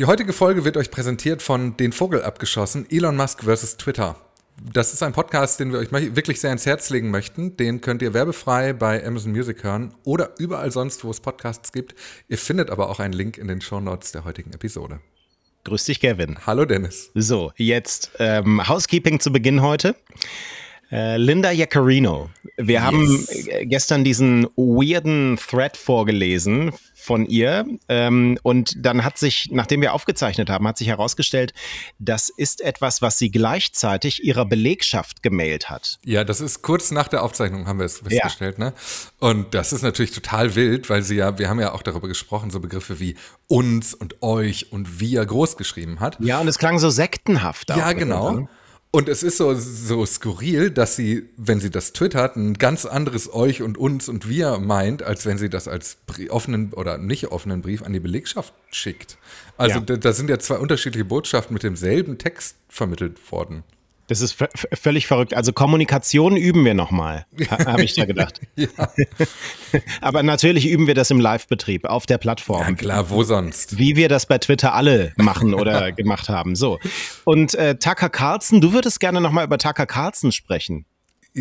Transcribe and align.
Die 0.00 0.06
heutige 0.06 0.32
Folge 0.32 0.64
wird 0.64 0.78
euch 0.78 0.90
präsentiert 0.90 1.42
von 1.42 1.76
Den 1.76 1.92
Vogel 1.92 2.22
abgeschossen, 2.22 2.86
Elon 2.88 3.16
Musk 3.16 3.44
versus 3.44 3.76
Twitter. 3.76 4.16
Das 4.72 4.94
ist 4.94 5.02
ein 5.02 5.12
Podcast, 5.12 5.60
den 5.60 5.74
wir 5.74 5.78
euch 5.78 5.92
wirklich 5.92 6.40
sehr 6.40 6.52
ins 6.52 6.64
Herz 6.64 6.88
legen 6.88 7.10
möchten. 7.10 7.58
Den 7.58 7.82
könnt 7.82 8.00
ihr 8.00 8.14
werbefrei 8.14 8.72
bei 8.72 9.06
Amazon 9.06 9.32
Music 9.32 9.62
hören 9.62 9.92
oder 10.04 10.30
überall 10.38 10.70
sonst, 10.70 11.04
wo 11.04 11.10
es 11.10 11.20
Podcasts 11.20 11.70
gibt. 11.70 11.94
Ihr 12.28 12.38
findet 12.38 12.70
aber 12.70 12.88
auch 12.88 12.98
einen 12.98 13.12
Link 13.12 13.36
in 13.36 13.46
den 13.46 13.60
Show 13.60 13.78
Notes 13.78 14.10
der 14.12 14.24
heutigen 14.24 14.54
Episode. 14.54 15.00
Grüß 15.64 15.84
dich, 15.84 16.00
Kevin. 16.00 16.46
Hallo, 16.46 16.64
Dennis. 16.64 17.10
So, 17.14 17.52
jetzt 17.56 18.10
ähm, 18.20 18.66
Housekeeping 18.66 19.20
zu 19.20 19.30
Beginn 19.30 19.60
heute. 19.60 19.96
Äh, 20.92 21.16
Linda 21.18 21.52
Jaccarino. 21.52 22.30
Wir 22.56 22.74
yes. 22.74 22.82
haben 22.82 23.26
äh, 23.28 23.66
gestern 23.66 24.04
diesen 24.04 24.44
weirden 24.56 25.38
Thread 25.38 25.76
vorgelesen 25.76 26.72
von 26.94 27.26
ihr. 27.26 27.64
Ähm, 27.88 28.38
und 28.42 28.74
dann 28.76 29.04
hat 29.04 29.16
sich, 29.18 29.48
nachdem 29.52 29.80
wir 29.80 29.94
aufgezeichnet 29.94 30.50
haben, 30.50 30.66
hat 30.66 30.78
sich 30.78 30.88
herausgestellt, 30.88 31.54
das 31.98 32.28
ist 32.28 32.60
etwas, 32.60 33.02
was 33.02 33.18
sie 33.18 33.30
gleichzeitig 33.30 34.22
ihrer 34.24 34.44
Belegschaft 34.44 35.22
gemailt 35.22 35.70
hat. 35.70 35.98
Ja, 36.04 36.24
das 36.24 36.40
ist 36.40 36.62
kurz 36.62 36.90
nach 36.90 37.08
der 37.08 37.22
Aufzeichnung 37.22 37.66
haben 37.66 37.78
wir 37.78 37.86
es 37.86 37.98
festgestellt, 37.98 38.58
ja. 38.58 38.66
ne? 38.66 38.72
Und 39.18 39.54
das 39.54 39.72
ist 39.72 39.82
natürlich 39.82 40.12
total 40.12 40.54
wild, 40.54 40.90
weil 40.90 41.02
sie 41.02 41.16
ja, 41.16 41.38
wir 41.38 41.48
haben 41.48 41.60
ja 41.60 41.72
auch 41.72 41.82
darüber 41.82 42.08
gesprochen, 42.08 42.50
so 42.50 42.60
Begriffe 42.60 43.00
wie 43.00 43.16
uns 43.48 43.94
und 43.94 44.22
euch 44.22 44.72
und 44.72 45.00
wir 45.00 45.24
groß 45.24 45.56
geschrieben 45.56 46.00
hat. 46.00 46.18
Ja, 46.20 46.40
und 46.40 46.48
es 46.48 46.58
klang 46.58 46.78
so 46.78 46.90
sektenhaft. 46.90 47.70
Ja, 47.70 47.92
genau. 47.92 48.48
Und 48.92 49.08
es 49.08 49.22
ist 49.22 49.36
so, 49.36 49.54
so 49.54 50.04
skurril, 50.04 50.70
dass 50.70 50.96
sie, 50.96 51.28
wenn 51.36 51.60
sie 51.60 51.70
das 51.70 51.92
twittert, 51.92 52.34
ein 52.34 52.54
ganz 52.54 52.86
anderes 52.86 53.32
euch 53.32 53.62
und 53.62 53.78
uns 53.78 54.08
und 54.08 54.28
wir 54.28 54.58
meint, 54.58 55.04
als 55.04 55.26
wenn 55.26 55.38
sie 55.38 55.48
das 55.48 55.68
als 55.68 55.98
offenen 56.28 56.72
oder 56.72 56.98
nicht 56.98 57.28
offenen 57.28 57.62
Brief 57.62 57.82
an 57.82 57.92
die 57.92 58.00
Belegschaft 58.00 58.52
schickt. 58.72 59.16
Also 59.56 59.78
ja. 59.78 59.84
da, 59.84 59.96
da 59.96 60.12
sind 60.12 60.28
ja 60.28 60.40
zwei 60.40 60.56
unterschiedliche 60.56 61.04
Botschaften 61.04 61.54
mit 61.54 61.62
demselben 61.62 62.18
Text 62.18 62.56
vermittelt 62.68 63.30
worden. 63.30 63.62
Das 64.10 64.20
ist 64.22 64.34
völlig 64.74 65.06
verrückt. 65.06 65.34
Also 65.34 65.52
Kommunikation 65.52 66.36
üben 66.36 66.64
wir 66.64 66.74
nochmal, 66.74 67.26
ha 67.48 67.64
habe 67.64 67.84
ich 67.84 67.94
da 67.94 68.06
gedacht. 68.06 68.40
ja. 68.56 68.68
Aber 70.00 70.24
natürlich 70.24 70.66
üben 70.66 70.88
wir 70.88 70.96
das 70.96 71.12
im 71.12 71.20
Live-Betrieb 71.20 71.84
auf 71.84 72.06
der 72.06 72.18
Plattform. 72.18 72.60
Ja 72.60 72.72
klar, 72.72 73.10
wo 73.10 73.22
sonst? 73.22 73.78
Wie 73.78 73.94
wir 73.94 74.08
das 74.08 74.26
bei 74.26 74.38
Twitter 74.38 74.74
alle 74.74 75.12
machen 75.16 75.54
oder 75.54 75.92
gemacht 75.96 76.28
haben. 76.28 76.56
So. 76.56 76.80
Und 77.22 77.54
äh, 77.54 77.76
Tucker 77.76 78.08
Carlson, 78.08 78.60
du 78.60 78.72
würdest 78.72 78.98
gerne 78.98 79.20
nochmal 79.20 79.44
über 79.44 79.58
Tucker 79.58 79.86
Carlson 79.86 80.32
sprechen. 80.32 80.86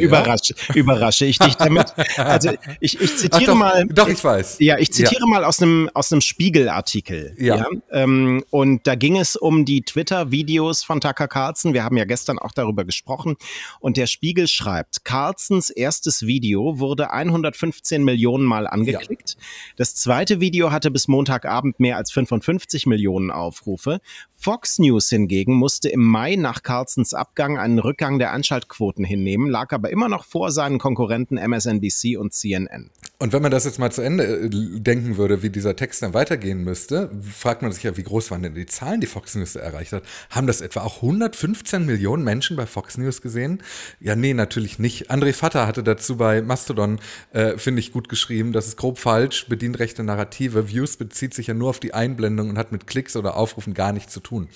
Überrasche, 0.00 0.54
überrasche 0.74 1.26
ich 1.26 1.38
dich 1.38 1.56
damit. 1.56 1.92
Also 2.16 2.52
ich, 2.80 2.98
ich 2.98 3.18
zitiere 3.18 3.52
doch, 3.52 3.54
mal. 3.54 3.84
Doch, 3.86 4.08
ich 4.08 4.22
weiß. 4.22 4.56
Ja, 4.60 4.78
ich 4.78 4.92
zitiere 4.92 5.20
ja. 5.20 5.26
mal 5.26 5.44
aus 5.44 5.60
einem 5.60 5.90
aus 5.92 6.10
einem 6.10 6.22
Spiegelartikel. 6.22 7.34
Ja. 7.38 7.56
ja 7.56 7.66
ähm, 7.90 8.42
und 8.50 8.86
da 8.86 8.94
ging 8.94 9.18
es 9.18 9.36
um 9.36 9.66
die 9.66 9.82
Twitter-Videos 9.82 10.84
von 10.84 11.02
Tucker 11.02 11.28
Carlson. 11.28 11.74
Wir 11.74 11.84
haben 11.84 11.98
ja 11.98 12.06
gestern 12.06 12.38
auch 12.38 12.52
darüber 12.52 12.86
gesprochen. 12.86 13.36
Und 13.78 13.98
der 13.98 14.06
Spiegel 14.06 14.48
schreibt: 14.48 15.04
Carlsons 15.04 15.68
erstes 15.68 16.26
Video 16.26 16.78
wurde 16.78 17.10
115 17.10 18.02
Millionen 18.04 18.44
Mal 18.44 18.66
angeklickt. 18.66 19.36
Ja. 19.36 19.44
Das 19.76 19.94
zweite 19.94 20.40
Video 20.40 20.72
hatte 20.72 20.90
bis 20.90 21.08
Montagabend 21.08 21.78
mehr 21.78 21.98
als 21.98 22.10
55 22.10 22.86
Millionen 22.86 23.30
Aufrufe. 23.30 24.00
Fox 24.42 24.78
News 24.78 25.10
hingegen 25.10 25.52
musste 25.52 25.90
im 25.90 26.02
Mai 26.02 26.34
nach 26.36 26.62
Carlsons 26.62 27.12
Abgang 27.12 27.58
einen 27.58 27.78
Rückgang 27.78 28.18
der 28.18 28.32
Anschaltquoten 28.32 29.04
hinnehmen, 29.04 29.50
lag 29.50 29.70
aber 29.74 29.90
immer 29.90 30.08
noch 30.08 30.24
vor 30.24 30.50
seinen 30.50 30.78
Konkurrenten 30.78 31.36
MSNBC 31.36 32.16
und 32.16 32.32
CNN. 32.32 32.90
Und 33.22 33.34
wenn 33.34 33.42
man 33.42 33.50
das 33.50 33.66
jetzt 33.66 33.78
mal 33.78 33.92
zu 33.92 34.00
Ende 34.00 34.24
äh, 34.24 34.48
denken 34.48 35.18
würde, 35.18 35.42
wie 35.42 35.50
dieser 35.50 35.76
Text 35.76 36.02
dann 36.02 36.14
weitergehen 36.14 36.64
müsste, 36.64 37.10
fragt 37.30 37.60
man 37.60 37.70
sich 37.70 37.82
ja, 37.82 37.98
wie 37.98 38.02
groß 38.02 38.30
waren 38.30 38.42
denn 38.42 38.54
die 38.54 38.64
Zahlen, 38.64 39.02
die 39.02 39.06
Fox 39.06 39.34
News 39.34 39.56
erreicht 39.56 39.92
hat? 39.92 40.04
Haben 40.30 40.46
das 40.46 40.62
etwa 40.62 40.80
auch 40.80 41.02
115 41.02 41.84
Millionen 41.84 42.24
Menschen 42.24 42.56
bei 42.56 42.64
Fox 42.64 42.96
News 42.96 43.20
gesehen? 43.20 43.62
Ja, 44.00 44.16
nee, 44.16 44.32
natürlich 44.32 44.78
nicht. 44.78 45.10
André 45.10 45.34
Vatter 45.34 45.66
hatte 45.66 45.82
dazu 45.82 46.16
bei 46.16 46.40
Mastodon, 46.40 46.98
äh, 47.32 47.58
finde 47.58 47.80
ich, 47.80 47.92
gut 47.92 48.08
geschrieben, 48.08 48.54
das 48.54 48.66
ist 48.66 48.78
grob 48.78 48.98
falsch, 48.98 49.48
bedient 49.48 49.78
rechte 49.80 50.02
Narrative. 50.02 50.70
Views 50.70 50.96
bezieht 50.96 51.34
sich 51.34 51.48
ja 51.48 51.52
nur 51.52 51.68
auf 51.68 51.78
die 51.78 51.92
Einblendung 51.92 52.48
und 52.48 52.56
hat 52.56 52.72
mit 52.72 52.86
Klicks 52.86 53.16
oder 53.16 53.36
Aufrufen 53.36 53.74
gar 53.74 53.92
nichts 53.92 54.14
zu 54.14 54.20
tun. 54.20 54.48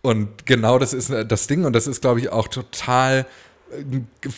Und 0.00 0.46
genau 0.46 0.78
das 0.78 0.94
ist 0.94 1.10
äh, 1.10 1.26
das 1.26 1.48
Ding 1.48 1.66
und 1.66 1.74
das 1.74 1.86
ist, 1.86 2.00
glaube 2.00 2.20
ich, 2.20 2.30
auch 2.30 2.48
total 2.48 3.26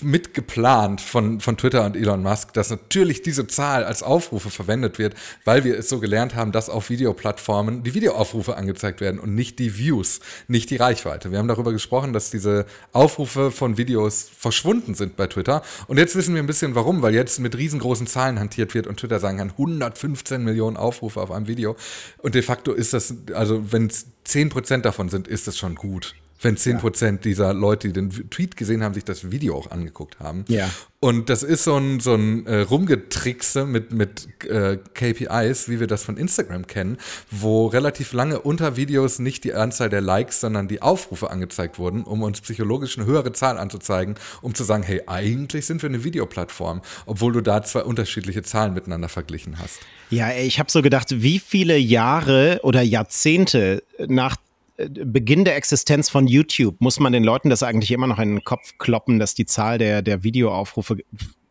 mitgeplant 0.03 1.01
von, 1.01 1.41
von 1.41 1.57
Twitter 1.57 1.85
und 1.85 1.97
Elon 1.97 2.23
Musk, 2.23 2.55
dass 2.55 2.71
natürlich 2.71 3.23
diese 3.23 3.47
Zahl 3.47 3.85
als 3.85 4.03
Aufrufe 4.03 4.49
verwendet 4.51 4.99
wird, 4.99 5.15
weil 5.45 5.65
wir 5.65 5.79
es 5.79 5.89
so 5.89 6.01
gelernt 6.01 6.35
haben, 6.35 6.51
dass 6.51 6.71
auf 6.71 6.89
Videoplattformen 6.89 7.83
die 7.83 7.95
Videoaufrufe 7.95 8.57
angezeigt 8.57 9.01
werden 9.01 9.21
und 9.21 9.35
nicht 9.35 9.59
die 9.59 9.77
Views, 9.77 10.21
nicht 10.49 10.71
die 10.71 10.77
Reichweite. 10.77 11.31
Wir 11.31 11.39
haben 11.39 11.49
darüber 11.49 11.73
gesprochen, 11.73 12.13
dass 12.13 12.31
diese 12.31 12.65
Aufrufe 12.93 13.51
von 13.51 13.77
Videos 13.77 14.31
verschwunden 14.35 14.95
sind 14.95 15.17
bei 15.17 15.27
Twitter. 15.27 15.63
Und 15.89 15.99
jetzt 15.99 16.17
wissen 16.17 16.35
wir 16.35 16.43
ein 16.43 16.47
bisschen 16.47 16.75
warum, 16.75 17.03
weil 17.03 17.15
jetzt 17.15 17.39
mit 17.39 17.57
riesengroßen 17.57 18.07
Zahlen 18.07 18.39
hantiert 18.41 18.75
wird 18.75 18.87
und 18.87 18.99
Twitter 18.99 19.21
sagen 19.21 19.39
kann, 19.39 19.51
115 19.51 20.43
Millionen 20.43 20.77
Aufrufe 20.77 21.21
auf 21.21 21.31
einem 21.31 21.47
Video. 21.47 21.77
Und 22.19 22.35
de 22.35 22.43
facto 22.43 22.73
ist 22.73 22.95
das, 22.95 23.15
also 23.35 23.73
wenn 23.73 23.87
es 23.87 24.07
10% 24.27 24.81
davon 24.81 25.11
sind, 25.11 25.29
ist 25.29 25.47
das 25.47 25.59
schon 25.59 25.75
gut 25.75 26.15
wenn 26.41 26.57
10% 26.57 27.05
ja. 27.05 27.13
dieser 27.13 27.55
Leute, 27.55 27.89
die 27.89 27.95
den 27.95 28.31
Tweet 28.31 28.57
gesehen 28.57 28.83
haben, 28.83 28.95
sich 28.95 29.05
das 29.05 29.31
Video 29.31 29.57
auch 29.57 29.71
angeguckt 29.71 30.21
haben. 30.21 30.45
Ja. 30.49 30.71
Und 31.01 31.31
das 31.31 31.45
ist 31.45 31.63
so 31.63 31.77
ein, 31.77 32.01
so 32.01 32.15
ein 32.15 32.45
äh, 32.47 32.61
Rumgetrickse 32.61 33.67
mit, 33.67 33.93
mit 33.93 34.29
äh, 34.45 34.79
KPIs, 34.95 35.69
wie 35.69 35.79
wir 35.79 35.87
das 35.87 36.03
von 36.03 36.17
Instagram 36.17 36.67
kennen, 36.67 36.99
wo 37.31 37.67
relativ 37.67 38.13
lange 38.13 38.41
unter 38.41 38.77
Videos 38.77 39.21
nicht 39.21 39.45
die 39.45 39.55
Anzahl 39.55 39.91
der 39.91 40.01
Likes, 40.01 40.41
sondern 40.41 40.67
die 40.67 40.83
Aufrufe 40.83 41.31
angezeigt 41.31 41.79
wurden, 41.79 42.03
um 42.03 42.23
uns 42.23 42.41
psychologisch 42.41 42.99
eine 42.99 43.07
höhere 43.07 43.33
Zahl 43.33 43.59
anzuzeigen, 43.59 44.17
um 44.43 44.57
zu 44.57 44.65
sagen, 44.65 44.83
hey, 44.83 45.03
eigentlich 45.07 45.67
sind 45.67 45.83
wir 45.83 45.89
eine 45.89 46.03
Videoplattform, 46.03 46.83
obwohl 47.07 47.33
du 47.33 47.43
da 47.43 47.63
zwei 47.63 47.85
unterschiedliche 47.85 48.43
Zahlen 48.43 48.75
miteinander 48.75 49.09
verglichen 49.09 49.59
hast. 49.61 49.79
Ja, 50.11 50.33
ich 50.33 50.59
habe 50.59 50.71
so 50.71 50.83
gedacht, 50.83 51.09
wie 51.11 51.39
viele 51.39 51.77
Jahre 51.77 52.59
oder 52.65 52.83
Jahrzehnte 52.83 53.85
nach 54.09 54.37
Beginn 54.79 55.45
der 55.45 55.57
Existenz 55.57 56.09
von 56.09 56.29
YouTube 56.29 56.77
muss 56.81 57.01
man 57.01 57.13
den 57.13 57.25
Leuten 57.25 57.51
das 57.51 57.65
eigentlich 57.65 57.91
immer 57.91 58.07
noch 58.07 58.21
in 58.21 58.37
den 58.37 58.45
Kopf 58.45 58.75
kloppen, 58.79 59.19
dass 59.19 59.35
die 59.35 59.45
Zahl 59.45 59.77
der, 59.77 60.03
der 60.03 60.23
Videoaufrufe, 60.23 60.99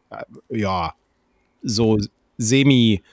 äh, 0.09 0.23
ja, 0.49 0.93
so 1.61 1.97
semi. 2.38 3.03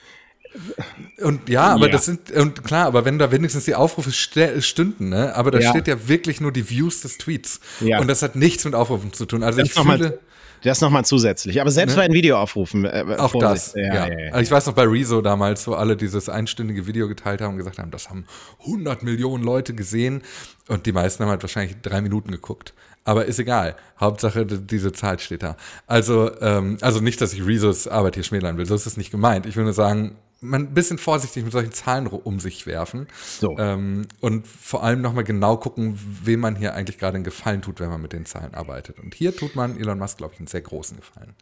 Und 1.21 1.49
ja, 1.49 1.65
aber 1.75 1.87
ja. 1.87 1.93
das 1.93 2.05
sind, 2.05 2.31
und 2.31 2.63
klar, 2.63 2.87
aber 2.87 3.05
wenn 3.05 3.19
da 3.19 3.33
wenigstens 3.33 3.65
die 3.65 3.75
Aufrufe 3.75 4.13
stünden, 4.13 5.09
ne? 5.09 5.35
Aber 5.35 5.51
da 5.51 5.59
ja. 5.59 5.71
steht 5.71 5.89
ja 5.89 6.07
wirklich 6.07 6.41
nur 6.41 6.53
die 6.53 6.71
Views 6.71 7.01
des 7.01 7.19
Tweets. 7.19 7.59
Ja. 7.81 7.99
Und 7.99 8.07
das 8.07 8.23
hat 8.23 8.37
nichts 8.37 8.65
mit 8.65 8.77
Aufrufen 8.77 9.13
zu 9.13 9.27
tun. 9.27 9.43
Also 9.43 9.59
das 9.59 9.71
ich 9.71 9.75
fühle. 9.75 10.21
Das 10.65 10.81
nochmal 10.81 11.05
zusätzlich. 11.05 11.61
Aber 11.61 11.71
selbst 11.71 11.95
ne? 11.95 12.03
bei 12.03 12.09
den 12.09 12.15
Videoaufrufen. 12.15 12.87
Äh, 12.87 13.03
äh, 13.03 13.17
auch 13.17 13.35
das. 13.39 13.75
Ja, 13.75 13.83
ja. 13.83 14.09
Ja, 14.09 14.19
ja, 14.19 14.41
Ich 14.41 14.51
weiß 14.51 14.67
noch 14.67 14.73
bei 14.73 14.85
Rezo 14.85 15.21
damals, 15.21 15.67
wo 15.67 15.75
alle 15.75 15.95
dieses 15.97 16.29
einstündige 16.31 16.87
Video 16.87 17.07
geteilt 17.07 17.43
haben 17.43 17.53
und 17.53 17.59
gesagt 17.59 17.79
haben, 17.79 17.91
das 17.91 18.09
haben 18.09 18.25
100 18.61 19.03
Millionen 19.03 19.45
Leute 19.45 19.75
gesehen. 19.75 20.23
Und 20.69 20.87
die 20.87 20.93
meisten 20.93 21.23
haben 21.23 21.31
halt 21.31 21.43
wahrscheinlich 21.43 21.77
drei 21.83 22.01
Minuten 22.01 22.33
geguckt. 22.33 22.73
Aber 23.05 23.27
ist 23.27 23.39
egal. 23.39 23.77
Hauptsache, 24.01 24.47
diese 24.47 24.93
Zahl 24.93 25.19
steht 25.19 25.43
da. 25.43 25.57
Also, 25.87 26.31
ähm, 26.41 26.79
also 26.81 27.01
nicht, 27.01 27.21
dass 27.21 27.35
ich 27.35 27.47
Rezos 27.47 27.87
Arbeit 27.87 28.15
hier 28.15 28.25
schmälern 28.25 28.57
will. 28.57 28.65
So 28.65 28.75
ist 28.75 28.87
es 28.87 28.97
nicht 28.97 29.11
gemeint. 29.11 29.45
Ich 29.45 29.57
will 29.57 29.65
nur 29.65 29.75
sagen, 29.75 30.17
man 30.45 30.63
ein 30.63 30.75
bisschen 30.75 30.99
vorsichtig 30.99 31.45
mit 31.45 31.53
solchen 31.53 31.73
Zahlen 31.73 32.07
um 32.07 32.41
sich 32.41 32.67
werfen. 32.67 33.07
So. 33.41 33.57
Ähm, 33.59 34.07
und 34.21 34.47
vor 34.47 34.83
allem 34.83 35.01
nochmal 35.01 35.25
genau 35.25 35.57
gucken, 35.57 35.99
wem 36.23 36.41
man 36.41 36.57
hier 36.57 36.75
eigentlich 36.75 36.99
gerade 36.99 37.17
einen 37.17 37.25
Gefallen 37.25 37.63
tut, 37.63 37.81
wenn 37.81 37.91
man 37.91 38.03
mit 38.03 38.13
den 38.13 38.27
Zahlen 38.27 38.55
arbeitet. 38.55 38.99
Und 38.99 39.15
hier 39.15 39.35
tut 39.37 39.57
man 39.57 39.79
Elon 39.79 39.99
Musk, 39.99 40.19
glaube 40.19 40.35
ich, 40.35 40.41
einen 40.41 40.47
sehr 40.47 40.63
großen 40.63 40.97
Gefallen. 40.97 41.35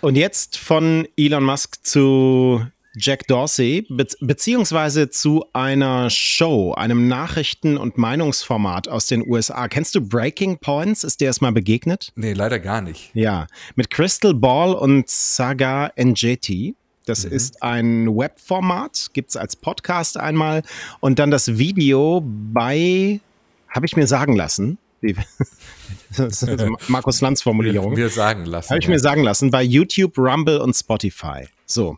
Und 0.00 0.16
jetzt 0.16 0.58
von 0.58 1.06
Elon 1.16 1.44
Musk 1.44 1.84
zu 1.84 2.66
Jack 2.98 3.26
Dorsey, 3.26 3.86
be 3.90 4.06
beziehungsweise 4.20 5.10
zu 5.10 5.44
einer 5.52 6.08
Show, 6.08 6.72
einem 6.72 7.08
Nachrichten- 7.08 7.76
und 7.76 7.98
Meinungsformat 7.98 8.88
aus 8.88 9.06
den 9.06 9.28
USA. 9.28 9.68
Kennst 9.68 9.94
du 9.94 10.00
Breaking 10.00 10.58
Points? 10.58 11.04
Ist 11.04 11.20
dir 11.20 11.26
erstmal 11.26 11.52
begegnet? 11.52 12.12
Nee, 12.16 12.32
leider 12.32 12.58
gar 12.58 12.80
nicht. 12.80 13.10
Ja, 13.12 13.48
mit 13.74 13.90
Crystal 13.90 14.32
Ball 14.32 14.72
und 14.72 15.10
Saga 15.10 15.92
Njeti. 15.98 16.74
Das 17.06 17.24
mhm. 17.24 17.32
ist 17.32 17.62
ein 17.62 18.16
Webformat, 18.16 19.10
gibt 19.12 19.30
es 19.30 19.36
als 19.36 19.56
Podcast 19.56 20.18
einmal 20.18 20.62
und 21.00 21.18
dann 21.18 21.30
das 21.30 21.56
Video 21.56 22.20
bei, 22.24 23.20
habe 23.68 23.86
ich 23.86 23.96
mir 23.96 24.06
sagen 24.06 24.34
lassen, 24.34 24.78
das 26.16 26.42
ist 26.42 26.64
Markus 26.88 27.20
Lanz 27.20 27.42
Formulierung. 27.42 27.94
Mir 27.94 28.08
sagen 28.08 28.44
lassen. 28.44 28.70
Habe 28.70 28.80
ich 28.80 28.86
ja. 28.86 28.90
mir 28.90 28.98
sagen 28.98 29.22
lassen, 29.22 29.52
bei 29.52 29.62
YouTube, 29.62 30.18
Rumble 30.18 30.58
und 30.58 30.74
Spotify. 30.74 31.46
So. 31.64 31.96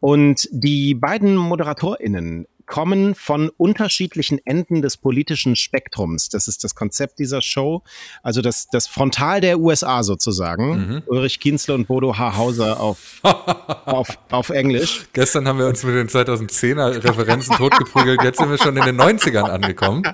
Und 0.00 0.48
die 0.50 0.94
beiden 0.94 1.36
ModeratorInnen 1.36 2.46
kommen 2.68 3.14
von 3.14 3.50
unterschiedlichen 3.56 4.38
Enden 4.44 4.82
des 4.82 4.96
politischen 4.96 5.56
Spektrums. 5.56 6.28
Das 6.28 6.46
ist 6.46 6.62
das 6.62 6.74
Konzept 6.74 7.18
dieser 7.18 7.42
Show. 7.42 7.82
Also 8.22 8.42
das, 8.42 8.68
das 8.70 8.86
Frontal 8.86 9.40
der 9.40 9.58
USA 9.58 10.02
sozusagen. 10.04 10.68
Mhm. 10.68 11.02
Ulrich 11.06 11.40
Kienzle 11.40 11.74
und 11.74 11.88
Bodo 11.88 12.16
H. 12.16 12.36
Hauser 12.36 12.78
auf, 12.78 12.98
auf, 13.22 14.18
auf 14.30 14.50
Englisch. 14.50 15.06
Gestern 15.12 15.48
haben 15.48 15.58
wir 15.58 15.66
uns 15.66 15.82
mit 15.82 15.96
den 15.96 16.08
2010er 16.08 17.02
Referenzen 17.02 17.56
totgeprügelt. 17.56 18.22
Jetzt 18.22 18.38
sind 18.38 18.50
wir 18.50 18.58
schon 18.58 18.76
in 18.76 18.84
den 18.84 19.00
90ern 19.00 19.48
angekommen. 19.48 20.04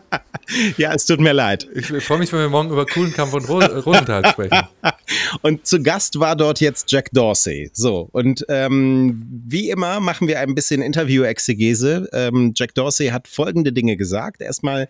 Ja, 0.76 0.92
es 0.92 1.06
tut 1.06 1.20
mir 1.20 1.32
leid. 1.32 1.66
Ich 1.74 1.86
freue 2.04 2.18
mich, 2.18 2.30
wenn 2.32 2.40
wir 2.40 2.48
morgen 2.50 2.70
über 2.70 2.84
Kuhlenkampf 2.84 3.32
und 3.32 3.48
Rosenthal 3.48 4.26
sprechen. 4.26 4.68
Und 5.42 5.66
zu 5.66 5.82
Gast 5.82 6.20
war 6.20 6.36
dort 6.36 6.60
jetzt 6.60 6.90
Jack 6.90 7.10
Dorsey. 7.12 7.70
So, 7.72 8.08
und 8.12 8.44
ähm, 8.48 9.26
wie 9.46 9.70
immer 9.70 10.00
machen 10.00 10.28
wir 10.28 10.40
ein 10.40 10.54
bisschen 10.54 10.80
Interview-Exegese. 10.82 12.08
Ähm, 12.12 12.43
Jack 12.54 12.74
Dorsey 12.74 13.08
hat 13.08 13.28
folgende 13.28 13.72
Dinge 13.72 13.96
gesagt. 13.96 14.42
Erstmal, 14.42 14.88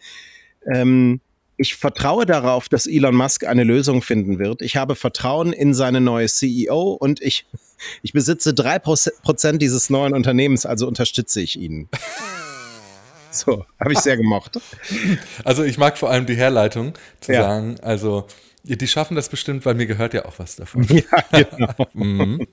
ähm, 0.73 1.21
ich 1.57 1.77
vertraue 1.77 2.27
darauf, 2.27 2.69
dass 2.69 2.87
Elon 2.87 3.15
Musk 3.15 3.45
eine 3.45 3.65
Lösung 3.65 4.03
finden 4.03 4.39
wird. 4.39 4.63
Ich 4.63 4.77
habe 4.77 4.97
Vertrauen 4.97 5.53
in 5.53 5.73
seine 5.73 6.01
neue 6.01 6.27
CEO 6.27 6.93
und 6.93 7.23
ich, 7.23 7.47
ich 8.03 8.13
besitze 8.13 8.55
drei 8.55 8.79
Prozent 8.79 9.63
dieses 9.63 9.91
neuen 9.91 10.15
Unternehmens, 10.15 10.67
also 10.67 10.89
unterstütze 10.89 11.41
ich 11.41 11.59
ihn. 11.59 11.89
So, 13.35 13.65
habe 13.81 13.93
ich 13.93 13.99
sehr 13.99 14.17
gemocht. 14.17 14.61
Also 15.43 15.65
ich 15.65 15.77
mag 15.77 15.99
vor 15.99 16.09
allem 16.09 16.25
die 16.25 16.37
Herleitung 16.37 16.95
zu 17.21 17.33
ja. 17.33 17.43
sagen, 17.43 17.81
also 17.83 18.29
die 18.67 18.89
schaffen 18.89 19.15
das 19.15 19.29
bestimmt, 19.29 19.67
weil 19.67 19.75
mir 19.75 19.87
gehört 19.87 20.15
ja 20.15 20.25
auch 20.25 20.39
was 20.39 20.57
davon. 20.57 20.87
Ja, 20.95 21.45
genau. 21.51 21.75
mhm. 21.93 22.47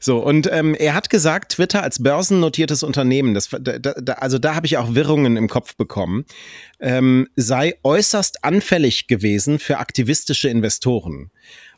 So, 0.00 0.18
und 0.18 0.48
ähm, 0.50 0.74
er 0.74 0.94
hat 0.94 1.08
gesagt, 1.08 1.52
Twitter 1.52 1.82
als 1.82 2.02
börsennotiertes 2.02 2.82
Unternehmen, 2.82 3.34
das, 3.34 3.48
da, 3.48 3.78
da, 3.78 4.12
also 4.14 4.38
da 4.38 4.54
habe 4.54 4.66
ich 4.66 4.76
auch 4.76 4.94
Wirrungen 4.94 5.36
im 5.36 5.48
Kopf 5.48 5.76
bekommen, 5.76 6.24
ähm, 6.80 7.28
sei 7.36 7.74
äußerst 7.84 8.44
anfällig 8.44 9.06
gewesen 9.06 9.58
für 9.58 9.78
aktivistische 9.78 10.48
Investoren. 10.48 11.30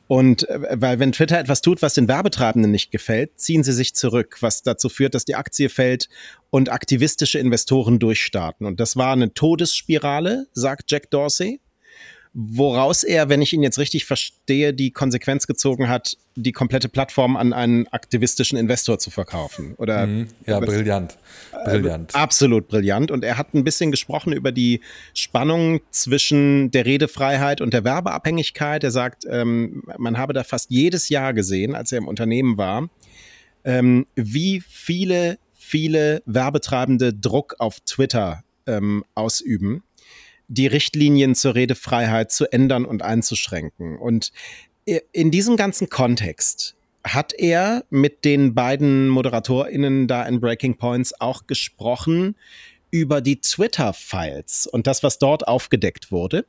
Und 0.06 0.48
äh, 0.48 0.60
weil 0.80 0.98
wenn 0.98 1.12
Twitter 1.12 1.38
etwas 1.38 1.60
tut, 1.60 1.82
was 1.82 1.94
den 1.94 2.08
Werbetreibenden 2.08 2.70
nicht 2.70 2.90
gefällt, 2.90 3.38
ziehen 3.38 3.64
sie 3.64 3.72
sich 3.72 3.94
zurück, 3.94 4.38
was 4.40 4.62
dazu 4.62 4.88
führt, 4.88 5.14
dass 5.14 5.24
die 5.24 5.34
Aktie 5.34 5.68
fällt 5.68 6.08
und 6.50 6.70
aktivistische 6.70 7.38
Investoren 7.38 7.98
durchstarten. 7.98 8.66
Und 8.66 8.80
das 8.80 8.96
war 8.96 9.12
eine 9.12 9.34
Todesspirale, 9.34 10.46
sagt 10.52 10.90
Jack 10.90 11.10
Dorsey 11.10 11.60
woraus 12.34 13.04
er, 13.04 13.28
wenn 13.28 13.40
ich 13.40 13.52
ihn 13.52 13.62
jetzt 13.62 13.78
richtig 13.78 14.04
verstehe, 14.04 14.74
die 14.74 14.90
Konsequenz 14.90 15.46
gezogen 15.46 15.88
hat, 15.88 16.16
die 16.34 16.50
komplette 16.50 16.88
Plattform 16.88 17.36
an 17.36 17.52
einen 17.52 17.86
aktivistischen 17.88 18.58
Investor 18.58 18.98
zu 18.98 19.10
verkaufen. 19.10 19.74
Oder 19.78 20.08
mhm, 20.08 20.26
ja, 20.44 20.58
brillant. 20.58 21.16
Brillant. 21.64 22.12
Äh, 22.12 22.18
absolut 22.18 22.66
brillant. 22.66 23.12
Und 23.12 23.24
er 23.24 23.38
hat 23.38 23.54
ein 23.54 23.62
bisschen 23.62 23.92
gesprochen 23.92 24.32
über 24.32 24.50
die 24.50 24.80
Spannung 25.14 25.80
zwischen 25.92 26.72
der 26.72 26.86
Redefreiheit 26.86 27.60
und 27.60 27.72
der 27.72 27.84
Werbeabhängigkeit. 27.84 28.82
Er 28.82 28.90
sagt, 28.90 29.24
ähm, 29.30 29.84
man 29.96 30.18
habe 30.18 30.32
da 30.32 30.42
fast 30.42 30.70
jedes 30.70 31.08
Jahr 31.10 31.34
gesehen, 31.34 31.76
als 31.76 31.92
er 31.92 31.98
im 31.98 32.08
Unternehmen 32.08 32.58
war, 32.58 32.90
ähm, 33.62 34.06
wie 34.16 34.60
viele, 34.68 35.38
viele 35.54 36.20
Werbetreibende 36.26 37.14
Druck 37.14 37.54
auf 37.60 37.78
Twitter 37.80 38.42
ähm, 38.66 39.04
ausüben 39.14 39.84
die 40.48 40.66
Richtlinien 40.66 41.34
zur 41.34 41.54
Redefreiheit 41.54 42.30
zu 42.30 42.50
ändern 42.52 42.84
und 42.84 43.02
einzuschränken. 43.02 43.98
Und 43.98 44.32
in 45.12 45.30
diesem 45.30 45.56
ganzen 45.56 45.88
Kontext 45.88 46.76
hat 47.06 47.32
er 47.34 47.84
mit 47.90 48.24
den 48.24 48.54
beiden 48.54 49.08
ModeratorInnen 49.08 50.08
da 50.08 50.24
in 50.24 50.40
Breaking 50.40 50.76
Points 50.76 51.18
auch 51.20 51.46
gesprochen 51.46 52.36
über 52.94 53.20
die 53.20 53.40
Twitter-Files 53.40 54.68
und 54.68 54.86
das, 54.86 55.02
was 55.02 55.18
dort 55.18 55.48
aufgedeckt 55.48 56.12
wurde. 56.12 56.46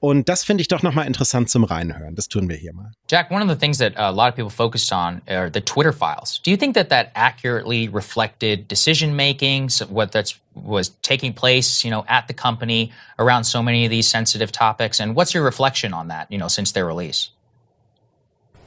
Und 0.00 0.30
das 0.30 0.42
finde 0.42 0.62
ich 0.62 0.68
doch 0.68 0.82
nochmal 0.82 1.06
interessant 1.06 1.50
zum 1.50 1.64
Reinhören. 1.64 2.14
Das 2.14 2.28
tun 2.28 2.48
wir 2.48 2.56
hier 2.56 2.72
mal. 2.72 2.92
Jack, 3.10 3.30
one 3.30 3.42
of 3.42 3.50
the 3.50 3.56
things 3.56 3.76
that 3.76 3.92
a 3.98 4.08
lot 4.08 4.30
of 4.30 4.34
people 4.34 4.48
focused 4.50 4.90
on 4.90 5.20
are 5.28 5.50
the 5.52 5.60
Twitter 5.60 5.92
files. 5.92 6.40
Do 6.42 6.50
you 6.50 6.56
think 6.56 6.74
that 6.76 6.88
that 6.88 7.10
accurately 7.14 7.90
reflected 7.92 8.68
decision 8.68 9.14
making, 9.14 9.68
so 9.68 9.84
what 9.84 10.12
that's 10.12 10.40
was 10.54 10.96
taking 11.02 11.34
place, 11.34 11.84
you 11.84 11.90
know, 11.90 12.06
at 12.08 12.26
the 12.26 12.34
company 12.34 12.90
around 13.18 13.44
so 13.44 13.62
many 13.62 13.84
of 13.84 13.90
these 13.90 14.08
sensitive 14.08 14.50
topics? 14.50 14.98
And 14.98 15.14
what's 15.14 15.34
your 15.34 15.44
reflection 15.44 15.92
on 15.92 16.08
that, 16.08 16.26
you 16.32 16.38
know, 16.38 16.48
since 16.48 16.72
their 16.72 16.86
release? 16.86 17.28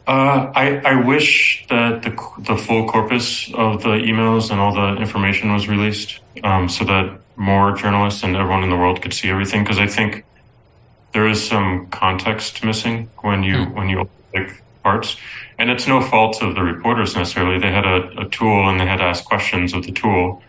Uh, 0.08 0.52
I, 0.54 0.78
I 0.86 0.96
wish 1.04 1.66
that 1.70 2.04
the, 2.04 2.12
the 2.40 2.56
full 2.58 2.88
corpus 2.88 3.52
of 3.56 3.82
the 3.82 3.90
emails 3.90 4.52
and 4.52 4.60
all 4.60 4.74
the 4.74 5.02
information 5.02 5.52
was 5.52 5.68
released 5.68 6.20
um, 6.44 6.70
so 6.70 6.86
that 6.86 7.20
more 7.36 7.72
journalists 7.76 8.24
and 8.24 8.36
everyone 8.36 8.64
in 8.64 8.70
the 8.70 8.78
world 8.78 9.02
could 9.02 9.14
see 9.14 9.30
everything. 9.30 9.64
Because 9.64 9.80
I 9.80 9.88
think 9.88 10.24
there 11.14 11.28
is 11.28 11.46
some 11.46 11.88
context 11.88 12.64
missing 12.64 13.10
when 13.22 13.42
you 13.42 13.56
mm. 13.56 13.74
when 13.74 13.90
you 13.90 14.08
pick 14.32 14.62
parts, 14.84 15.18
and 15.58 15.72
it's 15.72 15.88
no 15.88 16.02
fault 16.02 16.42
of 16.44 16.54
the 16.54 16.62
reporters 16.62 17.16
necessarily. 17.16 17.58
They 17.58 17.72
had 17.72 17.86
a, 17.86 18.26
a 18.26 18.30
tool 18.30 18.70
and 18.70 18.80
they 18.80 18.86
had 18.86 18.98
to 18.98 19.06
ask 19.06 19.26
questions 19.26 19.74
of 19.74 19.86
the 19.86 19.92
tool, 19.92 20.44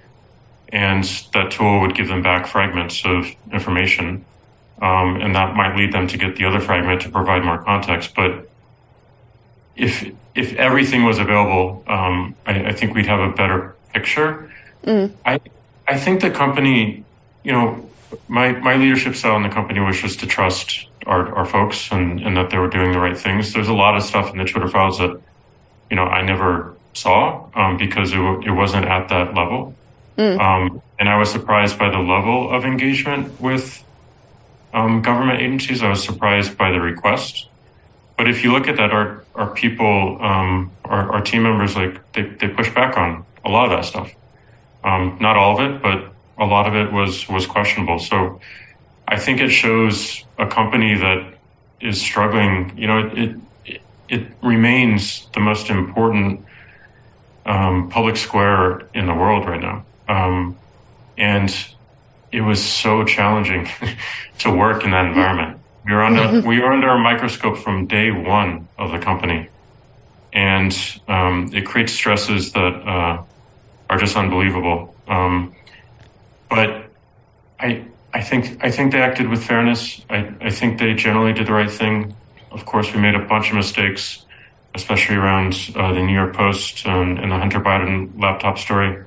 and 0.69 1.05
that 1.33 1.51
tool 1.51 1.81
would 1.81 1.95
give 1.95 2.09
them 2.09 2.21
back 2.21 2.47
fragments 2.47 3.03
of 3.07 3.27
information, 3.53 4.25
um, 4.83 5.17
and 5.23 5.35
that 5.35 5.55
might 5.55 5.77
lead 5.77 5.93
them 5.93 6.09
to 6.09 6.19
get 6.19 6.37
the 6.37 6.45
other 6.45 6.61
fragment 6.61 7.01
to 7.03 7.09
provide 7.09 7.43
more 7.43 7.63
context, 7.63 8.15
but 8.15 8.51
if 9.77 10.11
if 10.35 10.55
everything 10.55 11.05
was 11.05 11.19
available, 11.19 11.83
um, 11.87 12.35
I, 12.47 12.67
I, 12.67 12.73
think 12.73 12.95
we'd 12.95 13.07
have 13.07 13.21
a 13.21 13.33
better 13.33 13.75
picture. 13.95 14.51
Mm. 14.85 15.13
I 15.25 15.41
I 15.89 15.99
think 15.99 16.21
the 16.21 16.31
company, 16.31 17.05
you 17.43 17.53
know, 17.53 17.89
my 18.29 18.53
my 18.53 18.77
leadership 18.77 19.15
style 19.15 19.37
in 19.37 19.43
the 19.43 19.49
company 19.49 19.81
was 19.81 20.01
just 20.01 20.21
to 20.21 20.27
trust 20.27 20.89
our, 21.07 21.35
our 21.35 21.47
folks 21.47 21.91
and, 21.91 22.21
and 22.21 22.37
that 22.37 22.51
they 22.51 22.59
were 22.59 22.69
doing 22.69 22.93
the 22.93 22.99
right 22.99 23.17
things. 23.17 23.53
There's 23.53 23.69
a 23.69 23.75
lot 23.75 23.97
of 23.97 24.03
stuff 24.03 24.31
in 24.33 24.39
the 24.39 24.45
Twitter 24.45 24.69
files 24.69 24.99
that, 24.99 25.19
you 25.89 25.97
know, 25.97 26.03
I 26.03 26.23
never 26.23 26.75
saw 26.95 27.49
um, 27.55 27.77
because 27.77 28.13
it, 28.13 28.19
it 28.19 28.51
wasn't 28.51 28.87
at 28.87 29.09
that 29.09 29.35
level. 29.35 29.75
Mm. 30.19 30.41
Um, 30.41 30.83
and 30.99 31.09
I 31.09 31.17
was 31.17 31.31
surprised 31.31 31.79
by 31.79 31.91
the 31.91 31.99
level 31.99 32.51
of 32.51 32.65
engagement 32.65 33.41
with 33.41 33.85
um, 34.75 35.03
government 35.03 35.41
agencies. 35.41 35.83
I 35.83 35.91
was 35.91 36.03
surprised 36.03 36.59
by 36.59 36.73
the 36.73 36.81
request. 36.81 37.46
But 38.17 38.29
if 38.29 38.43
you 38.43 38.53
look 38.53 38.67
at 38.69 38.77
that, 38.77 38.93
our 38.93 39.25
our 39.35 39.51
people, 39.51 40.19
um, 40.21 40.73
our, 40.85 41.13
our 41.13 41.21
team 41.21 41.43
members, 41.43 41.77
like 41.77 42.01
they, 42.13 42.23
they 42.23 42.49
push 42.49 42.73
back 42.75 42.97
on 42.97 43.25
a 43.45 43.51
lot 43.51 43.67
of 43.67 43.71
that 43.73 43.85
stuff. 43.85 44.11
Um, 44.83 45.19
not 45.21 45.37
all 45.37 45.59
of 45.59 45.71
it, 45.71 45.83
but 45.83 46.13
a 46.39 46.47
lot 46.47 46.67
of 46.67 46.75
it 46.75 46.93
was 46.93 47.29
was 47.29 47.47
questionable. 47.47 47.99
So 47.99 48.41
I 49.07 49.19
think 49.19 49.41
it 49.41 49.51
shows 49.51 50.25
a 50.39 50.47
company 50.47 50.95
that 50.95 51.35
is 51.81 52.01
struggling. 52.01 52.77
You 52.77 52.87
know, 52.87 53.11
it 53.15 53.37
it, 53.65 53.81
it 54.09 54.27
remains 54.43 55.29
the 55.35 55.41
most 55.41 55.69
important 55.69 56.45
um, 57.45 57.91
public 57.91 58.17
square 58.17 58.83
in 58.95 59.07
the 59.07 59.15
world 59.15 59.47
right 59.47 59.61
now, 59.61 59.85
um, 60.09 60.57
and 61.19 61.55
it 62.33 62.41
was 62.41 62.63
so 62.63 63.05
challenging 63.05 63.69
to 64.39 64.51
work 64.51 64.85
in 64.85 64.91
that 64.91 65.07
environment. 65.07 65.61
We 65.87 65.95
were 65.95 66.03
under 66.03 66.41
we 66.47 66.61
were 66.61 66.73
under 66.73 66.89
a 66.89 66.99
microscope 66.99 67.59
from 67.59 67.87
day 67.87 68.11
one 68.11 68.69
of 68.77 68.91
the 68.91 68.99
company, 68.99 69.49
and 70.33 70.77
um, 71.09 71.51
it 71.55 71.65
creates 71.65 71.93
stresses 71.93 72.53
that 72.53 72.75
uh, 72.87 73.23
are 73.89 73.99
just 73.99 74.17
unbelievable. 74.17 74.95
Um, 75.07 75.55
but 76.51 76.91
I 77.61 77.85
I 78.13 78.23
think 78.23 78.65
I 78.65 78.71
think 78.71 78.93
they 78.93 79.01
acted 79.01 79.29
with 79.29 79.45
fairness. 79.45 80.05
I, 80.11 80.33
I 80.41 80.51
think 80.51 80.79
they 80.79 80.95
generally 80.95 81.33
did 81.33 81.47
the 81.47 81.53
right 81.53 81.71
thing. 81.71 82.17
Of 82.51 82.65
course, 82.65 82.93
we 82.93 83.01
made 83.01 83.15
a 83.15 83.25
bunch 83.25 83.51
of 83.51 83.57
mistakes, 83.57 84.25
especially 84.75 85.17
around 85.17 85.55
uh, 85.77 85.93
the 85.93 86.03
New 86.03 86.15
York 86.15 86.35
Post 86.35 86.87
and, 86.87 87.19
and 87.19 87.31
the 87.31 87.37
Hunter 87.37 87.61
Biden 87.61 88.19
laptop 88.21 88.59
story. 88.59 89.05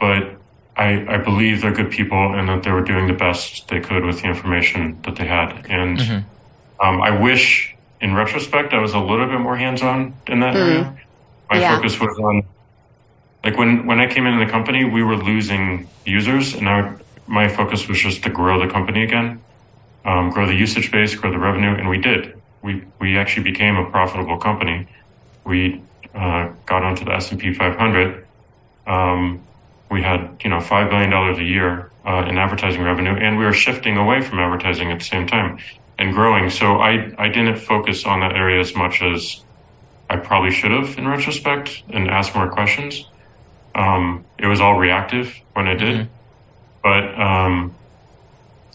But 0.00 0.36
I, 0.76 1.14
I 1.14 1.16
believe 1.18 1.60
they're 1.60 1.72
good 1.72 1.90
people 1.90 2.34
and 2.34 2.48
that 2.48 2.62
they 2.62 2.72
were 2.72 2.82
doing 2.82 3.06
the 3.06 3.12
best 3.12 3.68
they 3.68 3.80
could 3.80 4.04
with 4.04 4.22
the 4.22 4.28
information 4.28 5.00
that 5.02 5.16
they 5.16 5.26
had. 5.26 5.66
And 5.68 5.98
mm-hmm. 5.98 6.86
um, 6.86 7.02
I 7.02 7.10
wish, 7.20 7.74
in 8.00 8.14
retrospect, 8.14 8.72
I 8.72 8.78
was 8.78 8.94
a 8.94 8.98
little 8.98 9.26
bit 9.26 9.40
more 9.40 9.56
hands 9.56 9.82
on 9.82 10.14
in 10.26 10.40
that 10.40 10.54
mm. 10.54 10.66
area. 10.66 10.98
My 11.50 11.60
yeah. 11.60 11.76
focus 11.76 12.00
was 12.00 12.18
on, 12.18 12.42
like 13.44 13.58
when, 13.58 13.86
when 13.86 14.00
I 14.00 14.06
came 14.06 14.26
into 14.26 14.44
the 14.44 14.50
company, 14.50 14.84
we 14.84 15.02
were 15.02 15.16
losing 15.16 15.88
users, 16.06 16.54
and 16.54 16.68
I, 16.68 16.94
my 17.26 17.48
focus 17.48 17.86
was 17.86 17.98
just 17.98 18.22
to 18.22 18.30
grow 18.30 18.58
the 18.58 18.72
company 18.72 19.02
again, 19.02 19.42
um, 20.04 20.30
grow 20.30 20.46
the 20.46 20.54
usage 20.54 20.90
base, 20.90 21.14
grow 21.14 21.30
the 21.30 21.38
revenue, 21.38 21.74
and 21.74 21.88
we 21.88 21.98
did. 21.98 22.40
We 22.62 22.84
we 23.00 23.18
actually 23.18 23.42
became 23.42 23.76
a 23.76 23.90
profitable 23.90 24.38
company. 24.38 24.86
We 25.44 25.82
uh, 26.14 26.50
got 26.66 26.82
onto 26.82 27.04
the 27.04 27.12
S 27.12 27.30
and 27.30 27.40
P 27.40 27.52
500. 27.52 28.26
Um, 28.86 29.42
we 29.92 30.02
had 30.02 30.40
you 30.42 30.50
know 30.50 30.60
five 30.60 30.90
billion 30.90 31.10
dollars 31.10 31.38
a 31.38 31.44
year 31.44 31.90
uh, 32.04 32.24
in 32.28 32.38
advertising 32.38 32.82
revenue, 32.82 33.14
and 33.14 33.38
we 33.38 33.44
were 33.44 33.52
shifting 33.52 33.96
away 33.96 34.22
from 34.22 34.38
advertising 34.38 34.90
at 34.90 34.98
the 34.98 35.04
same 35.04 35.26
time 35.26 35.58
and 35.98 36.14
growing. 36.14 36.50
So 36.50 36.76
I 36.76 37.12
I 37.18 37.28
didn't 37.28 37.56
focus 37.56 38.04
on 38.04 38.20
that 38.20 38.32
area 38.32 38.58
as 38.58 38.74
much 38.74 39.02
as 39.02 39.44
I 40.08 40.16
probably 40.16 40.50
should 40.50 40.72
have 40.72 40.98
in 40.98 41.06
retrospect 41.06 41.82
and 41.90 42.08
ask 42.08 42.34
more 42.34 42.50
questions. 42.50 43.06
Um, 43.74 44.24
it 44.38 44.46
was 44.46 44.60
all 44.60 44.78
reactive 44.78 45.34
when 45.52 45.68
I 45.68 45.74
did, 45.74 45.96
mm-hmm. 45.96 46.10
but 46.82 47.20
um, 47.20 47.74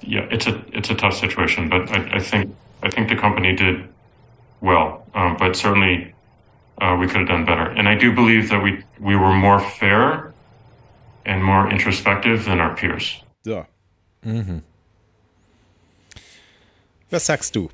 yeah, 0.02 0.28
it's 0.32 0.48
a 0.48 0.64
it's 0.72 0.90
a 0.90 0.96
tough 0.96 1.16
situation. 1.16 1.68
But 1.68 1.92
I, 1.92 2.18
I 2.18 2.20
think 2.20 2.56
I 2.84 2.90
think 2.90 3.10
the 3.10 3.16
company 3.16 3.56
did 3.56 3.88
well, 4.62 5.06
um, 5.16 5.36
but 5.38 5.56
certainly 5.56 6.14
uh, 6.80 6.96
we 7.00 7.08
could 7.08 7.22
have 7.22 7.28
done 7.28 7.46
better. 7.46 7.70
And 7.72 7.90
I 7.90 7.96
do 7.96 8.14
believe 8.14 8.50
that 8.50 8.62
we 8.62 8.84
we 9.00 9.16
were 9.16 9.34
more 9.34 9.60
fair 9.60 10.34
and 11.28 11.44
more 11.44 11.70
introspective 11.72 12.46
than 12.46 12.60
our 12.60 12.74
peers. 12.74 13.22
So. 13.44 13.66
Mhm. 14.24 14.62
Was 17.10 17.26
sagst 17.26 17.56
du? 17.56 17.70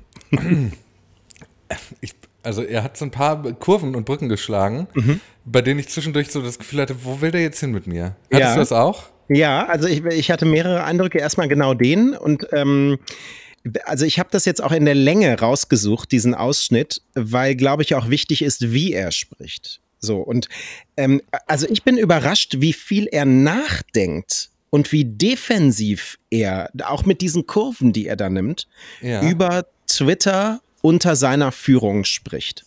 Ich, 2.00 2.14
also 2.42 2.62
er 2.62 2.82
hat 2.84 2.96
so 2.96 3.04
ein 3.04 3.10
paar 3.10 3.42
Kurven 3.54 3.94
und 3.96 4.04
Brücken 4.04 4.28
geschlagen, 4.28 4.86
mhm. 4.94 5.20
bei 5.44 5.62
denen 5.62 5.80
ich 5.80 5.88
zwischendurch 5.88 6.30
so 6.30 6.42
das 6.42 6.58
Gefühl 6.58 6.82
hatte, 6.82 7.04
wo 7.04 7.20
will 7.20 7.30
der 7.30 7.40
jetzt 7.40 7.58
hin 7.58 7.72
mit 7.72 7.86
mir? 7.86 8.16
Hattest 8.32 8.40
ja. 8.40 8.54
du 8.54 8.60
das 8.60 8.72
auch? 8.72 9.04
Ja, 9.28 9.66
also 9.66 9.88
ich, 9.88 10.04
ich 10.04 10.30
hatte 10.30 10.44
mehrere 10.44 10.84
Eindrücke. 10.84 11.18
Erstmal 11.18 11.48
genau 11.48 11.74
den 11.74 12.14
und 12.14 12.46
ähm, 12.52 12.98
also 13.86 14.04
ich 14.04 14.18
habe 14.18 14.28
das 14.30 14.44
jetzt 14.44 14.62
auch 14.62 14.72
in 14.72 14.84
der 14.84 14.94
Länge 14.94 15.38
rausgesucht, 15.38 16.12
diesen 16.12 16.34
Ausschnitt, 16.34 17.00
weil, 17.14 17.54
glaube 17.54 17.82
ich, 17.82 17.94
auch 17.94 18.10
wichtig 18.10 18.42
ist, 18.42 18.72
wie 18.72 18.92
er 18.92 19.10
spricht. 19.10 19.80
So, 20.04 20.18
und 20.18 20.48
ähm, 20.96 21.20
also 21.46 21.66
ich 21.68 21.82
bin 21.82 21.96
überrascht, 21.96 22.56
wie 22.58 22.72
viel 22.72 23.06
er 23.10 23.24
nachdenkt 23.24 24.50
und 24.70 24.92
wie 24.92 25.04
defensiv 25.04 26.18
er, 26.30 26.70
auch 26.84 27.04
mit 27.04 27.20
diesen 27.20 27.46
Kurven, 27.46 27.92
die 27.92 28.06
er 28.06 28.16
da 28.16 28.28
nimmt, 28.28 28.68
ja. 29.00 29.22
über 29.22 29.66
Twitter 29.86 30.60
unter 30.82 31.16
seiner 31.16 31.52
Führung 31.52 32.04
spricht. 32.04 32.64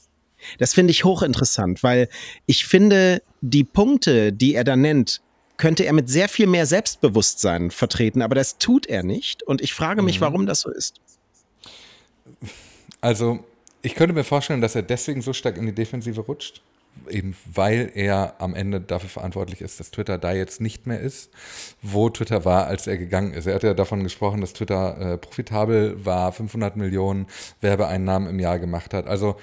Das 0.58 0.74
finde 0.74 0.92
ich 0.92 1.04
hochinteressant, 1.04 1.84
weil 1.84 2.10
ich 2.46 2.66
finde, 2.66 3.22
die 3.42 3.64
Punkte, 3.64 4.34
die 4.34 4.56
er 4.56 4.64
da 4.64 4.76
nennt, 4.76 5.22
könnte 5.58 5.86
er 5.86 5.94
mit 5.94 6.10
sehr 6.10 6.30
viel 6.30 6.48
mehr 6.48 6.66
Selbstbewusstsein 6.66 7.72
vertreten, 7.72 8.22
aber 8.22 8.36
das 8.36 8.58
tut 8.58 8.86
er 8.86 9.04
nicht. 9.04 9.44
Und 9.44 9.62
ich 9.62 9.74
frage 9.74 10.02
mich, 10.02 10.20
mhm. 10.20 10.26
warum 10.26 10.46
das 10.46 10.62
so 10.62 10.72
ist. 10.72 11.02
Also, 13.02 13.44
ich 13.82 13.96
könnte 13.96 14.14
mir 14.14 14.24
vorstellen, 14.24 14.62
dass 14.62 14.76
er 14.76 14.84
deswegen 14.84 15.22
so 15.22 15.34
stark 15.34 15.58
in 15.58 15.66
die 15.66 15.74
Defensive 15.74 16.22
rutscht, 16.22 16.62
eben 17.10 17.36
weil 17.46 17.92
er 17.94 18.36
am 18.40 18.56
Ende 18.56 18.82
dafür 18.82 19.10
verantwortlich 19.10 19.62
ist, 19.62 19.80
dass 19.80 19.92
Twitter 19.92 20.18
da 20.18 20.34
jetzt 20.34 20.62
nicht 20.62 20.88
mehr 20.88 21.00
ist, 21.00 21.32
wo 21.82 22.10
Twitter 22.10 22.46
war, 22.46 22.68
als 22.68 22.88
er 22.88 22.98
gegangen 22.98 23.34
ist. 23.34 23.48
Er 23.48 23.56
hat 23.56 23.64
ja 23.64 23.74
davon 23.74 24.04
gesprochen, 24.04 24.42
dass 24.42 24.54
Twitter 24.54 25.14
äh, 25.14 25.18
profitabel 25.18 26.06
war, 26.06 26.32
500 26.32 26.78
Millionen 26.78 27.28
Werbeeinnahmen 27.62 28.30
im 28.30 28.40
Jahr 28.40 28.60
gemacht 28.60 28.94
hat. 28.94 29.08
Also 29.08 29.38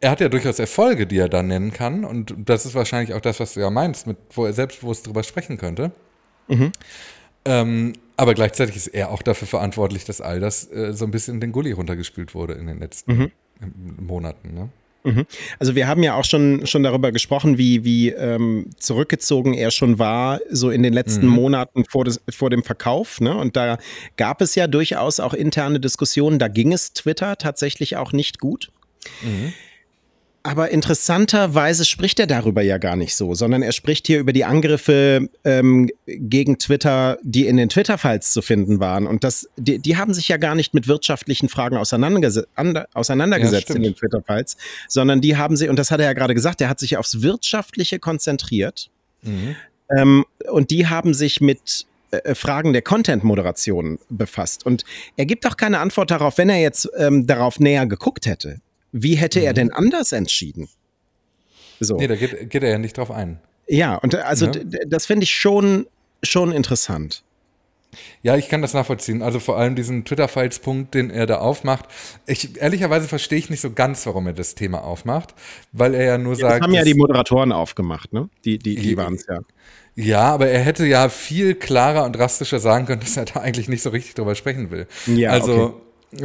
er 0.00 0.10
hat 0.10 0.20
ja 0.20 0.28
durchaus 0.28 0.58
Erfolge, 0.58 1.06
die 1.06 1.18
er 1.18 1.28
da 1.28 1.42
nennen 1.42 1.72
kann. 1.72 2.04
Und 2.04 2.34
das 2.36 2.66
ist 2.66 2.74
wahrscheinlich 2.74 3.14
auch 3.14 3.20
das, 3.20 3.40
was 3.40 3.54
du 3.54 3.60
ja 3.60 3.70
meinst, 3.70 4.06
mit, 4.06 4.16
wo 4.30 4.44
er 4.44 4.52
selbstbewusst 4.52 5.06
drüber 5.06 5.22
sprechen 5.22 5.58
könnte. 5.58 5.92
Mhm. 6.48 6.72
Ähm, 7.44 7.92
aber 8.16 8.34
gleichzeitig 8.34 8.76
ist 8.76 8.88
er 8.88 9.10
auch 9.10 9.22
dafür 9.22 9.48
verantwortlich, 9.48 10.04
dass 10.04 10.20
all 10.20 10.40
das 10.40 10.70
äh, 10.70 10.92
so 10.92 11.04
ein 11.04 11.10
bisschen 11.10 11.40
den 11.40 11.52
Gully 11.52 11.72
runtergespült 11.72 12.34
wurde 12.34 12.54
in 12.54 12.66
den 12.66 12.78
letzten 12.78 13.12
mhm. 13.12 13.32
Monaten. 14.00 14.54
Ne? 14.54 14.68
Mhm. 15.04 15.26
Also 15.58 15.74
wir 15.74 15.88
haben 15.88 16.02
ja 16.02 16.14
auch 16.14 16.24
schon, 16.24 16.66
schon 16.66 16.82
darüber 16.82 17.12
gesprochen, 17.12 17.58
wie, 17.58 17.84
wie 17.84 18.10
ähm, 18.10 18.70
zurückgezogen 18.78 19.54
er 19.54 19.70
schon 19.70 19.98
war, 19.98 20.40
so 20.50 20.70
in 20.70 20.82
den 20.82 20.92
letzten 20.92 21.26
mhm. 21.26 21.32
Monaten 21.32 21.84
vor, 21.84 22.04
des, 22.04 22.20
vor 22.30 22.50
dem 22.50 22.62
Verkauf. 22.62 23.20
Ne? 23.20 23.36
Und 23.36 23.56
da 23.56 23.78
gab 24.16 24.40
es 24.40 24.54
ja 24.54 24.66
durchaus 24.66 25.20
auch 25.20 25.34
interne 25.34 25.80
Diskussionen. 25.80 26.38
Da 26.38 26.48
ging 26.48 26.72
es 26.72 26.92
Twitter 26.92 27.36
tatsächlich 27.36 27.96
auch 27.96 28.12
nicht 28.12 28.38
gut. 28.38 28.70
Mhm. 29.22 29.52
Aber 30.44 30.70
interessanterweise 30.70 31.84
spricht 31.84 32.18
er 32.18 32.26
darüber 32.26 32.62
ja 32.62 32.78
gar 32.78 32.96
nicht 32.96 33.14
so, 33.14 33.34
sondern 33.34 33.62
er 33.62 33.70
spricht 33.70 34.08
hier 34.08 34.18
über 34.18 34.32
die 34.32 34.44
Angriffe 34.44 35.28
ähm, 35.44 35.88
gegen 36.06 36.58
Twitter, 36.58 37.18
die 37.22 37.46
in 37.46 37.56
den 37.56 37.68
Twitter-Files 37.68 38.32
zu 38.32 38.42
finden 38.42 38.80
waren. 38.80 39.06
Und 39.06 39.22
das, 39.22 39.48
die, 39.56 39.78
die 39.78 39.96
haben 39.96 40.14
sich 40.14 40.26
ja 40.26 40.38
gar 40.38 40.56
nicht 40.56 40.74
mit 40.74 40.88
wirtschaftlichen 40.88 41.48
Fragen 41.48 41.76
auseinanderges 41.76 42.42
auseinandergesetzt 42.92 43.68
ja, 43.68 43.76
in 43.76 43.82
den 43.82 43.94
Twitter-Files, 43.94 44.56
sondern 44.88 45.20
die 45.20 45.36
haben 45.36 45.56
sie, 45.56 45.68
und 45.68 45.78
das 45.78 45.92
hat 45.92 46.00
er 46.00 46.06
ja 46.06 46.12
gerade 46.12 46.34
gesagt, 46.34 46.60
er 46.60 46.68
hat 46.68 46.80
sich 46.80 46.96
aufs 46.96 47.22
Wirtschaftliche 47.22 48.00
konzentriert. 48.00 48.90
Mhm. 49.22 49.54
Ähm, 49.96 50.24
und 50.50 50.70
die 50.70 50.88
haben 50.88 51.14
sich 51.14 51.40
mit 51.40 51.86
äh, 52.10 52.34
Fragen 52.34 52.72
der 52.72 52.82
Content-Moderation 52.82 54.00
befasst. 54.08 54.66
Und 54.66 54.84
er 55.16 55.26
gibt 55.26 55.46
auch 55.46 55.56
keine 55.56 55.78
Antwort 55.78 56.10
darauf, 56.10 56.36
wenn 56.38 56.48
er 56.48 56.60
jetzt 56.60 56.88
ähm, 56.96 57.28
darauf 57.28 57.60
näher 57.60 57.86
geguckt 57.86 58.26
hätte. 58.26 58.60
Wie 58.92 59.16
hätte 59.16 59.40
er 59.40 59.52
mhm. 59.52 59.56
denn 59.56 59.72
anders 59.72 60.12
entschieden? 60.12 60.68
So. 61.80 61.96
Nee, 61.96 62.06
da 62.06 62.14
geht, 62.14 62.50
geht 62.50 62.62
er 62.62 62.70
ja 62.70 62.78
nicht 62.78 62.96
drauf 62.96 63.10
ein. 63.10 63.40
Ja, 63.66 63.96
und 63.96 64.14
also 64.14 64.46
ja. 64.46 64.60
das 64.86 65.06
finde 65.06 65.24
ich 65.24 65.34
schon, 65.34 65.86
schon 66.22 66.52
interessant. 66.52 67.24
Ja, 68.22 68.36
ich 68.36 68.48
kann 68.48 68.62
das 68.62 68.72
nachvollziehen. 68.72 69.22
Also 69.22 69.38
vor 69.38 69.58
allem 69.58 69.76
diesen 69.76 70.04
Twitter-Files-Punkt, 70.04 70.94
den 70.94 71.10
er 71.10 71.26
da 71.26 71.38
aufmacht. 71.38 71.86
Ich, 72.26 72.60
ehrlicherweise 72.60 73.06
verstehe 73.06 73.38
ich 73.38 73.50
nicht 73.50 73.60
so 73.60 73.72
ganz, 73.72 74.06
warum 74.06 74.26
er 74.26 74.32
das 74.32 74.54
Thema 74.54 74.82
aufmacht, 74.82 75.34
weil 75.72 75.94
er 75.94 76.04
ja 76.04 76.18
nur 76.18 76.34
ja, 76.34 76.40
sagt. 76.40 76.54
Das 76.54 76.60
haben 76.62 76.74
ja 76.74 76.84
die 76.84 76.94
Moderatoren 76.94 77.52
aufgemacht, 77.52 78.12
ne? 78.12 78.30
Die, 78.44 78.58
die, 78.58 78.76
die 78.76 78.96
waren 78.96 79.14
es 79.14 79.26
ja. 79.26 79.40
Ja, 79.94 80.22
aber 80.22 80.48
er 80.48 80.60
hätte 80.60 80.86
ja 80.86 81.10
viel 81.10 81.54
klarer 81.54 82.04
und 82.04 82.16
drastischer 82.16 82.60
sagen 82.60 82.86
können, 82.86 83.00
dass 83.00 83.18
er 83.18 83.26
da 83.26 83.40
eigentlich 83.40 83.68
nicht 83.68 83.82
so 83.82 83.90
richtig 83.90 84.14
drüber 84.14 84.34
sprechen 84.34 84.70
will. 84.70 84.86
Ja, 85.06 85.30
also. 85.30 85.52
Okay 85.52 85.72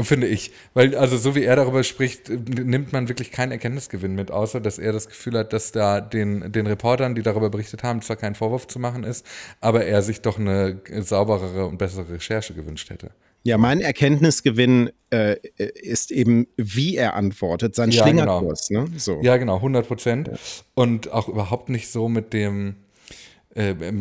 Finde 0.01 0.27
ich. 0.27 0.51
Weil, 0.73 0.95
also 0.95 1.17
so 1.17 1.35
wie 1.35 1.43
er 1.43 1.55
darüber 1.55 1.83
spricht, 1.83 2.29
nimmt 2.29 2.91
man 2.91 3.07
wirklich 3.07 3.31
keinen 3.31 3.51
Erkenntnisgewinn 3.51 4.15
mit, 4.15 4.31
außer 4.31 4.59
dass 4.59 4.79
er 4.79 4.91
das 4.91 5.07
Gefühl 5.07 5.37
hat, 5.37 5.53
dass 5.53 5.71
da 5.71 6.01
den, 6.01 6.51
den 6.51 6.67
Reportern, 6.67 7.15
die 7.15 7.21
darüber 7.21 7.49
berichtet 7.49 7.83
haben, 7.83 8.01
zwar 8.01 8.17
kein 8.17 8.35
Vorwurf 8.35 8.67
zu 8.67 8.79
machen 8.79 9.03
ist, 9.03 9.25
aber 9.61 9.85
er 9.85 10.01
sich 10.01 10.21
doch 10.21 10.37
eine 10.37 10.81
sauberere 10.99 11.65
und 11.65 11.77
bessere 11.77 12.09
Recherche 12.09 12.53
gewünscht 12.53 12.89
hätte. 12.89 13.11
Ja, 13.43 13.57
mein 13.57 13.79
Erkenntnisgewinn 13.79 14.89
äh, 15.09 15.37
ist 15.57 16.11
eben, 16.11 16.47
wie 16.57 16.97
er 16.97 17.13
antwortet, 17.13 17.75
sein 17.75 17.91
ja, 17.91 18.03
genau. 18.03 18.39
Schlingerkurs. 18.39 18.67
Genau. 18.67 18.83
Ne? 18.83 18.99
So. 18.99 19.21
Ja, 19.21 19.37
genau, 19.37 19.55
100 19.55 19.87
Prozent. 19.87 20.27
Ja. 20.27 20.33
Und 20.73 21.11
auch 21.13 21.29
überhaupt 21.29 21.69
nicht 21.69 21.87
so 21.89 22.09
mit 22.09 22.33
dem, 22.33 22.75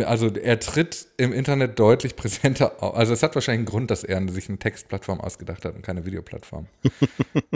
also 0.04 0.28
er 0.28 0.60
tritt 0.60 1.06
im 1.16 1.32
Internet 1.32 1.78
deutlich 1.78 2.14
präsenter 2.16 2.82
auf. 2.82 2.94
Also 2.94 3.14
es 3.14 3.22
hat 3.22 3.34
wahrscheinlich 3.34 3.60
einen 3.60 3.66
Grund, 3.66 3.90
dass 3.90 4.04
er 4.04 4.26
sich 4.28 4.48
eine 4.48 4.58
Textplattform 4.58 5.20
ausgedacht 5.20 5.64
hat 5.64 5.74
und 5.74 5.82
keine 5.82 6.04
Videoplattform. 6.04 6.66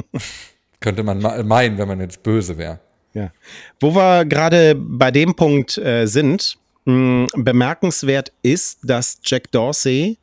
Könnte 0.80 1.02
man 1.02 1.20
meinen, 1.46 1.76
wenn 1.76 1.88
man 1.88 2.00
jetzt 2.00 2.22
böse 2.22 2.56
wäre. 2.56 2.80
Ja. 3.12 3.32
Wo 3.80 3.94
wir 3.94 4.24
gerade 4.24 4.74
bei 4.74 5.10
dem 5.10 5.34
Punkt 5.34 5.76
äh, 5.76 6.06
sind, 6.06 6.56
mh, 6.84 7.28
hm, 7.34 7.44
bemerkenswert 7.44 8.32
ist, 8.42 8.78
dass 8.82 9.18
Jack 9.22 9.50
Dorsey 9.50 10.16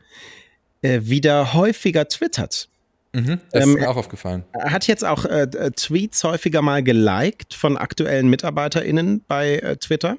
äh, 0.81 1.01
wieder 1.03 1.53
häufiger 1.53 2.07
twittert. 2.07 2.69
Mhm, 3.13 3.39
das 3.51 3.63
ähm, 3.63 3.69
ist 3.71 3.81
mir 3.81 3.89
auch 3.89 3.97
aufgefallen. 3.97 4.43
Er 4.53 4.71
hat 4.71 4.87
jetzt 4.87 5.05
auch 5.05 5.25
äh, 5.25 5.47
Tweets 5.47 6.23
häufiger 6.23 6.61
mal 6.61 6.81
geliked 6.81 7.53
von 7.53 7.77
aktuellen 7.77 8.29
MitarbeiterInnen 8.29 9.23
bei 9.27 9.57
äh, 9.57 9.77
Twitter. 9.77 10.17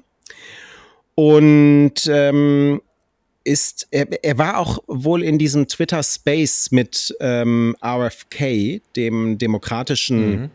Und 1.19 2.09
ähm, 2.09 2.81
ist, 3.43 3.89
er, 3.91 4.07
er, 4.23 4.37
war 4.37 4.57
auch 4.57 4.79
wohl 4.87 5.21
in 5.21 5.37
diesem 5.37 5.67
Twitter 5.67 6.01
Space 6.01 6.71
mit 6.71 7.13
ähm, 7.19 7.75
RFK, 7.83 8.81
dem 8.95 9.37
demokratischen 9.37 10.29
mhm. 10.29 10.49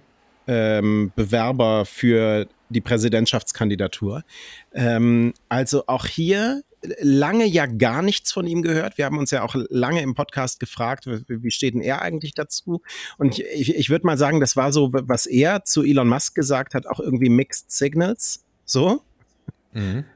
ähm, 0.47 1.12
Bewerber 1.14 1.85
für 1.85 2.49
die 2.71 2.80
Präsidentschaftskandidatur. 2.80 4.25
Ähm, 4.73 5.35
also 5.50 5.87
auch 5.87 6.06
hier 6.06 6.62
lange 6.99 7.44
ja 7.44 7.66
gar 7.66 8.00
nichts 8.00 8.33
von 8.33 8.47
ihm 8.47 8.62
gehört. 8.62 8.97
Wir 8.97 9.04
haben 9.04 9.18
uns 9.18 9.33
ja 9.33 9.42
auch 9.42 9.54
lange 9.68 10.00
im 10.00 10.14
Podcast 10.14 10.61
gefragt, 10.61 11.04
wie 11.28 11.50
steht 11.50 11.75
denn 11.75 11.83
er 11.83 12.00
eigentlich 12.00 12.33
dazu? 12.33 12.80
Und 13.18 13.38
ich, 13.38 13.75
ich 13.75 13.90
würde 13.90 14.06
mal 14.06 14.16
sagen, 14.16 14.40
das 14.40 14.56
war 14.56 14.73
so, 14.73 14.94
was 14.94 15.26
er 15.26 15.64
zu 15.64 15.83
Elon 15.83 16.09
Musk 16.09 16.35
gesagt 16.35 16.73
hat, 16.73 16.87
auch 16.87 17.00
irgendwie 17.00 17.28
Mixed 17.28 17.71
Signals. 17.71 18.47
So. 18.64 19.02
Mhm 19.75 20.06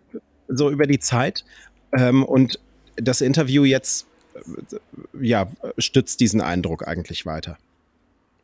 so 0.48 0.70
über 0.70 0.86
die 0.86 0.98
Zeit. 0.98 1.44
Ähm, 1.92 2.24
und 2.24 2.58
das 2.96 3.20
Interview 3.20 3.64
jetzt, 3.64 4.06
äh, 4.34 4.78
ja, 5.20 5.48
stützt 5.78 6.20
diesen 6.20 6.40
Eindruck 6.40 6.86
eigentlich 6.86 7.26
weiter. 7.26 7.58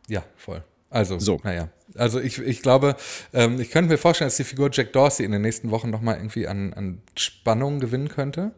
Ja, 0.09 0.25
voll. 0.37 0.63
Also, 0.91 1.19
so. 1.19 1.41
naja. 1.43 1.69
Also 1.97 2.19
ich, 2.19 2.39
ich 2.39 2.63
glaube, 2.63 2.97
ähm, 3.33 3.61
ich 3.61 3.71
könnte 3.71 3.91
mir 3.91 3.99
vorstellen, 3.99 4.27
dass 4.27 4.37
die 4.37 4.45
Figur 4.45 4.71
Jack 4.73 4.93
Dorsey 4.93 5.25
in 5.25 5.33
den 5.33 5.43
nächsten 5.43 5.71
Wochen 5.71 5.91
nochmal 5.91 6.17
irgendwie 6.17 6.49
an, 6.49 6.73
an 6.73 7.03
Spannung 7.15 7.79
gewinnen 7.79 8.09
könnte. 8.09 8.53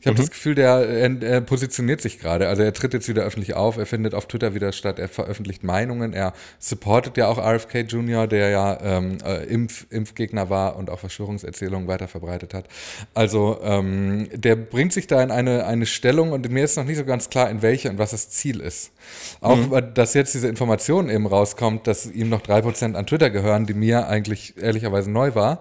Ich 0.00 0.06
habe 0.06 0.14
mhm. 0.14 0.20
das 0.20 0.30
Gefühl, 0.30 0.54
der 0.54 0.88
er, 0.88 1.22
er 1.22 1.40
positioniert 1.40 2.00
sich 2.00 2.18
gerade. 2.18 2.48
Also 2.48 2.62
er 2.62 2.72
tritt 2.72 2.94
jetzt 2.94 3.08
wieder 3.08 3.24
öffentlich 3.24 3.54
auf, 3.54 3.76
er 3.76 3.84
findet 3.84 4.14
auf 4.14 4.26
Twitter 4.26 4.54
wieder 4.54 4.72
statt, 4.72 4.98
er 4.98 5.08
veröffentlicht 5.08 5.64
Meinungen, 5.64 6.12
er 6.12 6.32
supportet 6.58 7.16
ja 7.16 7.26
auch 7.26 7.38
RFK 7.38 7.80
Jr., 7.80 8.26
der 8.26 8.48
ja 8.50 8.78
ähm, 8.80 9.18
äh, 9.24 9.44
Impf, 9.44 9.86
Impfgegner 9.90 10.48
war 10.48 10.76
und 10.76 10.88
auch 10.88 11.00
Verschwörungserzählungen 11.00 11.88
weiter 11.88 12.08
verbreitet 12.08 12.54
hat. 12.54 12.68
Also 13.12 13.58
ähm, 13.62 14.28
der 14.32 14.56
bringt 14.56 14.92
sich 14.92 15.08
da 15.08 15.22
in 15.22 15.30
eine, 15.30 15.66
eine 15.66 15.84
Stellung 15.84 16.32
und 16.32 16.48
mir 16.48 16.64
ist 16.64 16.76
noch 16.76 16.84
nicht 16.84 16.96
so 16.96 17.04
ganz 17.04 17.28
klar, 17.28 17.50
in 17.50 17.60
welche 17.60 17.90
und 17.90 17.98
was 17.98 18.12
das 18.12 18.30
Ziel 18.30 18.60
ist. 18.60 18.92
Auch, 19.40 19.56
mhm. 19.56 19.94
dass 19.94 20.14
jetzt 20.14 20.34
diese 20.34 20.48
Information 20.48 21.10
eben 21.10 21.26
rauskommt, 21.26 21.86
dass 21.86 22.06
ihm 22.06 22.28
noch 22.28 22.40
drei 22.40 22.62
Prozent 22.68 22.96
an 22.96 23.06
Twitter 23.06 23.30
gehören, 23.30 23.64
die 23.64 23.72
mir 23.72 24.08
eigentlich 24.08 24.58
ehrlicherweise 24.58 25.10
neu 25.10 25.34
war, 25.34 25.60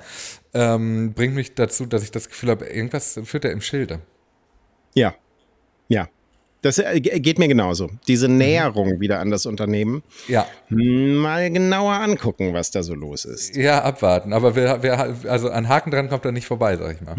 ähm, 0.54 1.14
bringt 1.14 1.36
mich 1.36 1.56
dazu, 1.56 1.86
dass 1.86 2.04
ich 2.04 2.12
das 2.12 2.28
Gefühl 2.28 2.50
habe, 2.50 2.66
irgendwas 2.66 3.18
führt 3.24 3.46
er 3.46 3.54
im 3.54 3.62
Schilde. 3.62 4.02
Ja, 5.88 6.10
Das 6.62 6.80
äh, 6.80 7.00
geht 7.00 7.38
mir 7.38 7.48
genauso. 7.48 7.90
Diese 8.08 8.28
mhm. 8.28 8.38
Näherung 8.38 9.00
wieder 9.00 9.20
an 9.20 9.30
das 9.30 9.46
Unternehmen. 9.46 10.04
Ja. 10.28 10.48
Mal 10.70 11.52
genauer 11.52 11.94
angucken, 11.94 12.54
was 12.54 12.72
da 12.72 12.84
so 12.84 12.96
los 12.96 13.26
ist. 13.26 13.56
Ja, 13.56 13.84
abwarten. 13.84 14.34
Aber 14.34 14.56
wer, 14.56 14.82
wer, 14.82 15.16
also 15.28 15.50
an 15.50 15.70
Haken 15.70 15.92
dran 15.92 16.10
kommt 16.10 16.26
er 16.26 16.32
nicht 16.32 16.48
vorbei, 16.48 16.76
sag 16.78 16.96
ich 16.96 17.02
mal. 17.02 17.16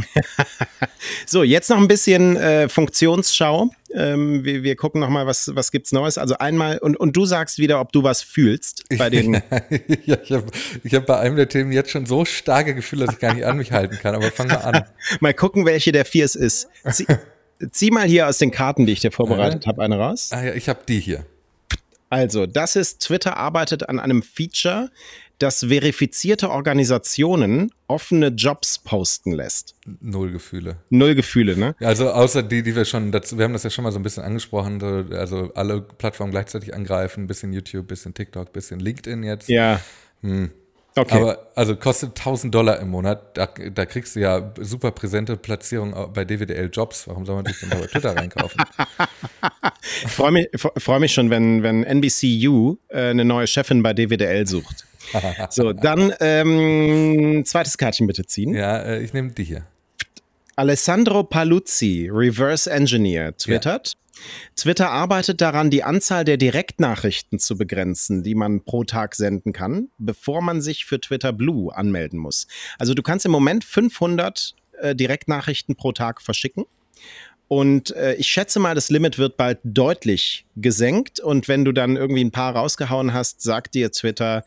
so, 1.26 1.42
jetzt 1.42 1.71
noch 1.71 1.78
ein 1.78 1.88
bisschen 1.88 2.37
äh, 2.37 2.68
Funktionsschau. 2.68 3.71
Ähm, 3.95 4.45
wir, 4.45 4.62
wir 4.64 4.76
gucken 4.76 5.00
noch 5.00 5.09
mal, 5.09 5.26
was, 5.26 5.54
was 5.54 5.71
gibt's 5.71 5.92
Neues. 5.92 6.18
Also 6.18 6.37
einmal, 6.38 6.78
und, 6.78 6.97
und 6.97 7.16
du 7.16 7.25
sagst 7.25 7.59
wieder, 7.59 7.80
ob 7.80 7.92
du 7.92 8.02
was 8.02 8.23
fühlst 8.23 8.85
bei 8.99 9.09
den. 9.11 9.35
ja, 10.04 10.16
ich 10.23 10.33
habe 10.33 10.47
hab 10.85 11.07
bei 11.07 11.18
einem 11.18 11.37
der 11.37 11.49
Themen 11.49 11.73
jetzt 11.73 11.90
schon 11.90 12.07
so 12.07 12.25
starke 12.25 12.75
Gefühle, 12.75 13.07
dass 13.07 13.14
ich 13.14 13.21
gar 13.21 13.35
nicht 13.35 13.47
an 13.47 13.57
mich 13.57 13.73
halten 13.73 13.99
kann. 14.02 14.14
Aber 14.14 14.30
fang 14.33 14.49
mal 14.49 14.57
an. 14.57 14.85
mal 15.21 15.33
gucken, 15.33 15.64
welche 15.64 15.92
der 15.92 16.04
vier 16.04 16.25
es 16.25 16.35
ist. 16.35 16.68
Sie 16.90 17.07
zieh 17.71 17.91
mal 17.91 18.07
hier 18.07 18.29
aus 18.29 18.38
den 18.38 18.50
Karten, 18.50 18.87
die 18.87 18.93
ich 18.93 19.00
dir 19.00 19.12
vorbereitet 19.12 19.67
habe, 19.67 19.83
eine 19.83 19.99
raus. 19.99 20.31
Ah 20.33 20.45
ja, 20.45 20.55
ich 20.55 20.69
habe 20.69 20.81
die 20.87 21.00
hier. 21.00 21.25
Also, 22.11 22.47
das 22.47 22.77
ist, 22.77 23.00
Twitter 23.00 23.37
arbeitet 23.37 23.88
an 23.88 24.00
einem 24.00 24.23
Feature, 24.23 24.91
das 25.38 25.67
verifizierte 25.69 26.50
Organisationen 26.50 27.71
offene 27.87 28.29
Jobs 28.29 28.79
posten 28.79 29.33
lässt. 29.33 29.75
Null 30.00 30.33
Gefühle. 30.33 30.79
Null 30.91 31.15
Gefühle, 31.15 31.57
ne? 31.57 31.77
Also 31.81 32.11
außer 32.11 32.43
die, 32.43 32.62
die 32.62 32.75
wir 32.75 32.85
schon, 32.85 33.12
das, 33.12 33.37
wir 33.37 33.45
haben 33.45 33.53
das 33.53 33.62
ja 33.62 33.71
schon 33.71 33.85
mal 33.85 33.93
so 33.93 34.00
ein 34.00 34.03
bisschen 34.03 34.25
angesprochen, 34.25 34.83
also 35.12 35.53
alle 35.55 35.81
Plattformen 35.81 36.33
gleichzeitig 36.33 36.75
angreifen, 36.75 37.27
bisschen 37.29 37.53
YouTube, 37.53 37.87
bisschen 37.87 38.15
TikTok, 38.15 38.53
bisschen 38.53 38.81
LinkedIn 38.81 39.23
jetzt. 39.23 39.49
Ja. 39.49 39.81
Hm. 40.23 40.50
Okay. 40.97 41.14
Aber 41.14 41.50
also 41.54 41.76
kostet 41.76 42.11
1000 42.11 42.54
Dollar 42.54 42.80
im 42.80 42.88
Monat. 42.88 43.37
Da, 43.37 43.47
da 43.47 43.87
kriegst 43.87 44.16
du 44.16 44.21
ja 44.21 44.52
super 44.59 44.90
präsente 44.90 45.37
Platzierung 45.37 45.95
bei 46.12 46.25
DWDL 46.25 46.71
Jobs. 46.73 47.07
Warum 47.07 47.25
soll 47.25 47.37
man 47.37 47.45
dich 47.45 47.61
denn 47.61 47.71
bei 47.71 47.87
Twitter 47.87 48.16
reinkaufen? 48.16 48.61
ich 50.04 50.11
freue 50.11 50.33
mich, 50.33 50.49
freu 50.54 50.99
mich 50.99 51.12
schon, 51.12 51.30
wenn, 51.30 51.62
wenn 51.62 51.85
NBCU 51.85 52.76
äh, 52.88 53.11
eine 53.11 53.25
neue 53.25 53.47
Chefin 53.47 53.83
bei 53.83 53.92
DWDL 53.95 54.47
sucht. 54.47 54.85
so, 55.50 55.73
dann 55.73 56.12
ähm, 56.21 57.42
zweites 57.47 57.78
Kärtchen 57.78 58.07
bitte 58.07 58.26
ziehen. 58.26 58.54
Ja, 58.54 58.78
äh, 58.78 59.02
ich 59.02 59.12
nehme 59.12 59.30
die 59.30 59.45
hier. 59.45 59.66
Alessandro 60.59 61.23
Paluzzi, 61.23 62.11
Reverse 62.12 62.69
Engineer, 62.69 63.37
twittert. 63.37 63.93
Ja. 63.93 64.21
Twitter 64.57 64.91
arbeitet 64.91 65.41
daran, 65.41 65.71
die 65.71 65.85
Anzahl 65.85 66.25
der 66.25 66.37
Direktnachrichten 66.37 67.38
zu 67.38 67.57
begrenzen, 67.57 68.25
die 68.25 68.35
man 68.35 68.65
pro 68.65 68.83
Tag 68.83 69.15
senden 69.15 69.53
kann, 69.53 69.91
bevor 69.99 70.43
man 70.43 70.61
sich 70.61 70.85
für 70.85 71.00
Twitter 71.00 71.33
Blue 71.33 71.73
anmelden 71.73 72.19
muss. 72.19 72.49
Also 72.77 72.95
du 72.95 73.05
kannst 73.05 73.25
im 73.25 73.31
Moment 73.31 73.62
500 73.62 74.57
äh, 74.81 74.97
Direktnachrichten 74.97 75.77
pro 75.77 75.93
Tag 75.93 76.21
verschicken. 76.21 76.65
Und 77.49 77.97
äh, 77.97 78.14
ich 78.14 78.28
schätze 78.28 78.61
mal, 78.61 78.75
das 78.75 78.90
Limit 78.90 79.19
wird 79.19 79.37
bald 79.37 79.59
deutlich 79.64 80.45
gesenkt. 80.57 81.19
Und 81.19 81.49
wenn 81.49 81.64
du 81.64 81.73
dann 81.73 81.97
irgendwie 81.97 82.23
ein 82.23 82.31
paar 82.31 82.55
rausgehauen 82.55 83.14
hast, 83.14 83.43
sagt 83.43 83.75
dir 83.75 83.90
Twitter, 83.90 84.45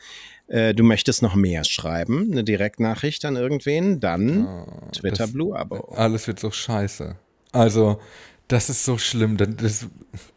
äh, 0.48 0.74
du 0.74 0.84
möchtest 0.84 1.24
noch 1.24 1.34
mehr 1.34 1.63
schreiben, 1.63 2.29
eine 2.31 2.43
Direktnachricht 2.43 3.25
an 3.25 3.36
irgendwen, 3.36 4.00
dann 4.00 4.46
oh, 4.46 4.91
Twitter 4.91 5.27
Blue 5.27 5.58
Abo. 5.58 5.93
Alles 5.96 6.27
wird 6.27 6.39
so 6.39 6.51
scheiße. 6.51 7.15
Also 7.51 8.00
das 8.48 8.70
ist 8.70 8.86
so 8.86 8.98
schlimm. 8.98 9.38
Das, 9.38 9.88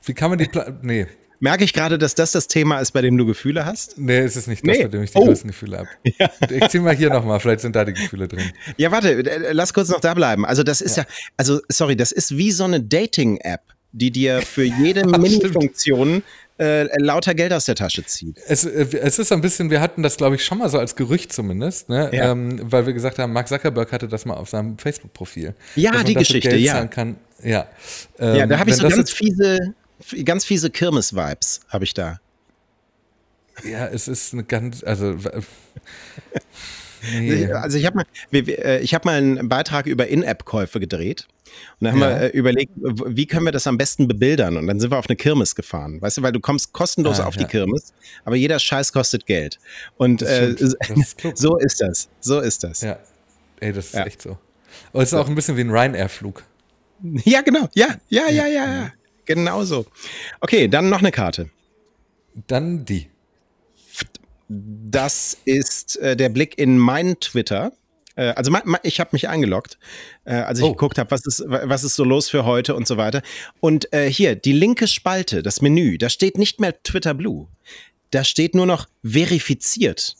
wie 0.05 0.15
kann 0.15 0.31
man 0.31 0.39
die. 0.39 0.47
Pla 0.47 0.73
nee. 0.83 1.07
Merke 1.41 1.65
ich 1.65 1.73
gerade, 1.73 1.99
dass 1.99 2.15
das 2.15 2.33
das 2.33 2.49
Thema 2.49 2.79
ist, 2.81 2.93
bei 2.93 3.03
dem 3.03 3.17
du 3.17 3.27
Gefühle 3.27 3.67
hast? 3.67 3.99
Nee, 3.99 4.19
es 4.19 4.37
ist 4.37 4.47
nicht 4.47 4.67
das, 4.67 4.77
nee. 4.77 4.83
bei 4.85 4.89
dem 4.89 5.03
ich 5.03 5.11
die 5.11 5.19
oh. 5.19 5.27
größten 5.27 5.51
Gefühle 5.51 5.79
habe. 5.79 5.89
Ja. 6.19 6.31
Ich 6.49 6.69
zieh 6.69 6.79
mal 6.79 6.95
hier 6.95 7.11
nochmal, 7.11 7.41
vielleicht 7.41 7.61
sind 7.61 7.75
da 7.75 7.85
die 7.85 7.93
Gefühle 7.93 8.29
drin. 8.29 8.53
Ja, 8.77 8.93
warte, 8.93 9.11
äh, 9.11 9.53
lass 9.53 9.75
kurz 9.75 9.89
noch 9.89 10.01
da 10.01 10.15
bleiben. 10.15 10.47
Also, 10.47 10.63
das 10.63 10.81
ist 10.81 10.97
ja, 10.97 11.03
ja 11.03 11.09
also, 11.37 11.61
sorry, 11.69 11.97
das 11.97 12.13
ist 12.13 12.37
wie 12.37 12.53
so 12.53 12.65
eine 12.65 12.81
Dating-App, 12.81 13.63
die 13.93 14.11
dir 14.11 14.43
für 14.43 14.65
jede 14.65 15.05
Mini-Funktion 15.19 16.23
äh, 16.59 16.87
lauter 17.01 17.35
Geld 17.35 17.53
aus 17.53 17.65
der 17.65 17.75
Tasche 17.75 18.05
zieht. 18.05 18.39
Es, 18.47 18.65
äh, 18.65 18.87
es 19.03 19.19
ist 19.19 19.33
ein 19.33 19.41
bisschen, 19.41 19.71
wir 19.71 19.81
hatten 19.81 20.03
das, 20.03 20.17
glaube 20.17 20.37
ich, 20.37 20.45
schon 20.45 20.59
mal 20.59 20.69
so 20.69 20.79
als 20.79 20.95
Gerücht 20.95 21.33
zumindest, 21.33 21.89
ne? 21.89 22.11
Ja. 22.13 22.31
Ähm, 22.31 22.61
weil 22.63 22.87
wir 22.87 22.93
gesagt 22.93 23.19
haben, 23.19 23.33
Mark 23.33 23.49
Zuckerberg 23.49 23.91
hatte 23.91 24.07
das 24.07 24.25
mal 24.25 24.35
auf 24.35 24.49
seinem 24.49 24.79
Facebook-Profil. 24.79 25.55
Ja, 25.75 26.05
die 26.05 26.15
Geschichte, 26.15 26.57
ja. 26.57 26.87
Kann. 26.87 27.17
Ja. 27.43 27.67
Ähm, 28.19 28.37
ja, 28.37 28.47
da 28.47 28.59
habe 28.59 28.71
ich 28.71 28.77
so 28.77 28.89
ganz 28.89 29.11
fiese, 29.11 29.75
ganz 30.25 30.45
fiese 30.45 30.71
Kirmes-Vibes, 30.71 31.61
habe 31.69 31.85
ich 31.85 31.95
da. 31.95 32.21
Ja, 33.63 33.87
es 33.87 34.09
ist 34.09 34.33
eine 34.33 34.45
ganz, 34.45 34.83
also 34.83 35.17
Nee. 37.13 37.53
Also 37.53 37.79
ich 37.79 37.87
habe 37.87 37.97
mal, 37.97 38.07
äh, 38.33 38.81
ich 38.81 38.95
hab 38.95 39.05
mal 39.05 39.17
einen 39.17 39.49
Beitrag 39.49 39.87
über 39.87 40.07
In-App-Käufe 40.07 40.81
gedreht. 40.81 41.27
Und 41.81 41.87
dann 41.87 41.93
haben 41.93 42.01
ja. 42.01 42.21
wir 42.21 42.35
äh, 42.35 42.37
überlegt, 42.37 42.73
wie 42.75 43.27
können 43.27 43.45
wir 43.45 43.53
das 43.53 43.67
am 43.67 43.79
besten 43.79 44.09
bebildern? 44.09 44.57
Und 44.57 44.67
dann 44.67 44.81
sind 44.81 44.91
wir 44.91 44.99
auf 44.99 45.09
eine 45.09 45.17
Kirmes 45.17 45.55
gefahren. 45.55 46.01
Weißt 46.01 46.19
du, 46.19 46.23
weil 46.23 46.33
du 46.33 46.41
kommst 46.41 46.73
kostenlos 46.73 47.21
ah, 47.21 47.27
auf 47.27 47.37
ja. 47.37 47.43
die 47.43 47.49
Kirmes, 47.49 47.93
aber 48.25 48.37
jeder 48.37 48.59
Scheiß 48.59 48.93
kostet 48.93 49.27
Geld. 49.27 49.59
Und 49.97 50.23
äh, 50.23 50.51
ist 50.51 50.77
so 51.35 51.57
ist 51.59 51.81
das. 51.81 52.09
So 52.21 52.41
ist 52.41 52.65
das. 52.65 52.81
Ja. 52.81 52.99
Ey, 53.61 53.73
das 53.73 53.87
ist 53.87 53.95
ja. 53.95 54.05
echt 54.05 54.23
so. 54.23 54.39
Aber 54.93 55.03
es 55.03 55.11
ist 55.11 55.15
auch 55.15 55.29
ein 55.29 55.35
bisschen 55.35 55.57
wie 55.57 55.61
ein 55.61 55.71
Ryanair-Flug. 55.71 56.43
Ja, 57.25 57.43
genau. 57.43 57.69
Ja, 57.75 57.89
ja, 58.09 58.29
ja, 58.31 58.47
ja, 58.47 58.67
ja. 58.67 58.93
Genau 59.25 59.65
so. 59.65 59.87
Okay, 60.41 60.69
dann 60.69 60.89
noch 60.91 61.01
eine 61.01 61.13
Karte. 61.13 61.51
Dann 62.47 62.85
die. 62.85 63.09
Das 64.49 65.37
ist 65.45 65.97
äh, 65.97 66.17
der 66.17 66.29
Blick 66.29 66.59
in 66.59 66.79
mein 66.79 67.19
Twitter. 67.21 67.73
Äh, 68.17 68.27
also 68.31 68.53
ich 68.83 69.01
habe 69.01 69.11
mich 69.13 69.29
eingeloggt, 69.29 69.79
äh, 70.25 70.35
als 70.35 70.59
ich 70.59 70.65
oh. 70.65 70.73
geguckt 70.73 70.99
habe, 70.99 71.11
was 71.11 71.25
ist, 71.27 71.45
was 71.47 71.85
ist 71.85 71.97
so 71.97 72.05
los 72.05 72.29
für 72.29 72.45
heute 72.45 72.75
und 72.75 72.87
so 72.87 72.97
weiter. 72.97 73.23
Und 73.61 73.93
äh, 73.93 74.11
hier, 74.11 74.35
die 74.37 74.53
linke 74.53 74.87
Spalte, 74.87 75.43
das 75.43 75.63
Menü, 75.63 75.99
da 75.99 76.09
steht 76.09 76.39
nicht 76.39 76.61
mehr 76.61 76.83
Twitter 76.83 77.15
Blue. 77.15 77.49
Da 78.11 78.23
steht 78.23 78.55
nur 78.55 78.67
noch 78.67 78.87
verifiziert. 79.03 80.17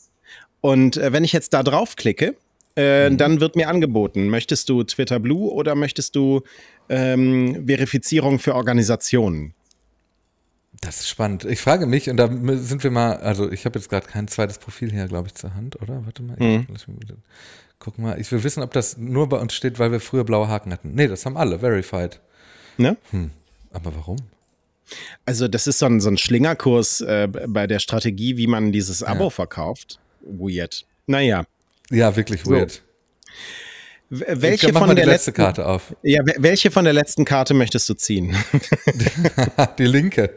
Und 0.61 0.97
äh, 0.97 1.13
wenn 1.13 1.23
ich 1.23 1.31
jetzt 1.31 1.53
da 1.53 1.63
draufklicke, 1.63 2.35
äh, 2.75 3.09
mhm. 3.09 3.17
dann 3.17 3.39
wird 3.39 3.55
mir 3.55 3.69
angeboten, 3.69 4.29
möchtest 4.29 4.69
du 4.69 4.83
Twitter 4.83 5.19
Blue 5.19 5.51
oder 5.51 5.75
möchtest 5.75 6.15
du 6.15 6.41
ähm, 6.89 7.65
Verifizierung 7.67 8.39
für 8.39 8.55
Organisationen? 8.55 9.53
Das 10.81 10.99
ist 10.99 11.09
spannend. 11.09 11.45
Ich 11.45 11.61
frage 11.61 11.85
mich, 11.85 12.09
und 12.09 12.17
da 12.17 12.27
sind 12.27 12.83
wir 12.83 12.91
mal, 12.91 13.17
also 13.17 13.51
ich 13.51 13.65
habe 13.65 13.79
jetzt 13.79 13.89
gerade 13.89 14.07
kein 14.07 14.27
zweites 14.27 14.57
Profil 14.57 14.91
hier, 14.91 15.07
glaube 15.07 15.27
ich, 15.27 15.35
zur 15.35 15.55
Hand, 15.55 15.81
oder? 15.81 16.05
Warte 16.05 16.21
mal. 16.21 16.37
Mhm. 16.37 16.67
Guck 17.79 17.97
mal, 17.97 18.19
ich 18.19 18.31
will 18.31 18.43
wissen, 18.43 18.63
ob 18.63 18.71
das 18.73 18.97
nur 18.97 19.29
bei 19.29 19.37
uns 19.37 19.53
steht, 19.53 19.79
weil 19.79 19.91
wir 19.91 19.99
früher 19.99 20.23
blaue 20.23 20.47
Haken 20.47 20.71
hatten. 20.71 20.93
Nee, 20.93 21.07
das 21.07 21.25
haben 21.25 21.37
alle, 21.37 21.59
verified. 21.59 22.19
Ne? 22.77 22.97
Hm. 23.11 23.31
Aber 23.71 23.95
warum? 23.95 24.17
Also, 25.25 25.47
das 25.47 25.67
ist 25.67 25.79
so 25.79 25.85
ein, 25.85 25.99
so 25.99 26.09
ein 26.09 26.17
Schlingerkurs 26.17 27.01
äh, 27.01 27.27
bei 27.27 27.67
der 27.67 27.79
Strategie, 27.79 28.37
wie 28.37 28.47
man 28.47 28.71
dieses 28.71 29.03
Abo 29.03 29.25
ja. 29.25 29.29
verkauft. 29.29 29.99
Weird. 30.21 30.85
Naja. 31.07 31.45
Ja, 31.91 32.15
wirklich 32.15 32.45
weird. 32.45 32.71
So. 32.71 32.79
Welche 34.09 34.71
von 34.71 34.87
der 34.87 34.95
die 34.95 35.01
letzte 35.01 35.31
letzten, 35.31 35.33
Karte 35.33 35.67
auf. 35.67 35.95
Ja, 36.03 36.21
welche 36.37 36.69
von 36.69 36.83
der 36.85 36.93
letzten 36.93 37.25
Karte 37.25 37.53
möchtest 37.53 37.89
du 37.89 37.95
ziehen? 37.95 38.35
die 39.79 39.85
linke. 39.85 40.29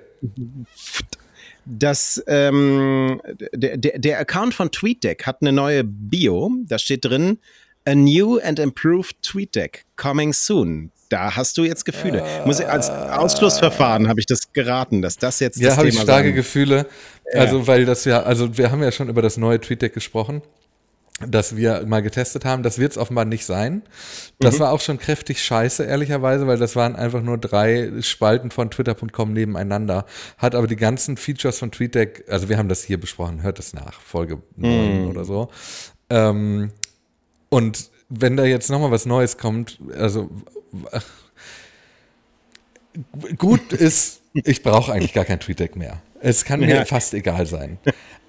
Das, 1.66 2.22
ähm, 2.26 3.20
der, 3.52 3.76
der 3.76 4.18
Account 4.20 4.54
von 4.54 4.70
TweetDeck 4.70 5.26
hat 5.26 5.42
eine 5.42 5.52
neue 5.52 5.84
Bio. 5.84 6.50
Da 6.66 6.78
steht 6.78 7.04
drin, 7.04 7.38
a 7.84 7.94
new 7.94 8.38
and 8.38 8.58
improved 8.58 9.20
TweetDeck 9.22 9.84
coming 9.96 10.32
soon. 10.32 10.90
Da 11.10 11.36
hast 11.36 11.56
du 11.58 11.64
jetzt 11.64 11.84
Gefühle. 11.84 12.24
Muss 12.44 12.60
ich, 12.60 12.66
als 12.66 12.90
Ausschlussverfahren 12.90 14.08
habe 14.08 14.20
ich 14.20 14.26
das 14.26 14.52
geraten, 14.52 15.02
dass 15.02 15.16
das 15.16 15.40
jetzt 15.40 15.58
ja, 15.58 15.68
das 15.68 15.76
Thema 15.76 15.88
ist. 15.88 15.94
Ja, 15.94 16.00
habe 16.00 16.04
ich 16.04 16.10
starke 16.10 16.28
sein. 16.28 16.34
Gefühle. 16.34 16.86
Also, 17.34 17.58
ja. 17.58 17.66
weil 17.66 17.84
das 17.84 18.04
ja, 18.04 18.22
also 18.22 18.56
wir 18.56 18.70
haben 18.70 18.82
ja 18.82 18.92
schon 18.92 19.08
über 19.08 19.20
das 19.20 19.36
neue 19.36 19.60
TweetDeck 19.60 19.92
gesprochen 19.92 20.42
das 21.26 21.56
wir 21.56 21.84
mal 21.86 22.00
getestet 22.00 22.44
haben. 22.44 22.62
Das 22.62 22.78
wird 22.78 22.92
es 22.92 22.98
offenbar 22.98 23.24
nicht 23.24 23.44
sein. 23.44 23.82
Das 24.38 24.56
mhm. 24.56 24.60
war 24.60 24.72
auch 24.72 24.80
schon 24.80 24.98
kräftig 24.98 25.42
scheiße, 25.42 25.84
ehrlicherweise, 25.84 26.46
weil 26.46 26.58
das 26.58 26.76
waren 26.76 26.94
einfach 26.94 27.22
nur 27.22 27.38
drei 27.38 27.90
Spalten 28.02 28.50
von 28.50 28.70
twitter.com 28.70 29.32
nebeneinander. 29.32 30.06
Hat 30.36 30.54
aber 30.54 30.66
die 30.66 30.76
ganzen 30.76 31.16
Features 31.16 31.58
von 31.58 31.72
TweetDeck, 31.72 32.24
also 32.28 32.48
wir 32.48 32.58
haben 32.58 32.68
das 32.68 32.84
hier 32.84 33.00
besprochen, 33.00 33.42
hört 33.42 33.58
es 33.58 33.74
nach, 33.74 34.00
Folge 34.00 34.40
9 34.56 35.02
mhm. 35.02 35.08
oder 35.08 35.24
so. 35.24 35.48
Ähm, 36.10 36.70
und 37.48 37.90
wenn 38.08 38.36
da 38.36 38.44
jetzt 38.44 38.70
nochmal 38.70 38.90
was 38.90 39.04
Neues 39.04 39.38
kommt, 39.38 39.78
also 39.96 40.30
gut 43.36 43.72
ist, 43.72 44.22
ich 44.32 44.62
brauche 44.62 44.92
eigentlich 44.92 45.12
gar 45.12 45.24
kein 45.24 45.40
TweetDeck 45.40 45.74
mehr. 45.74 46.00
Es 46.20 46.44
kann 46.44 46.60
mir 46.60 46.68
ja. 46.68 46.84
fast 46.84 47.14
egal 47.14 47.46
sein. 47.46 47.78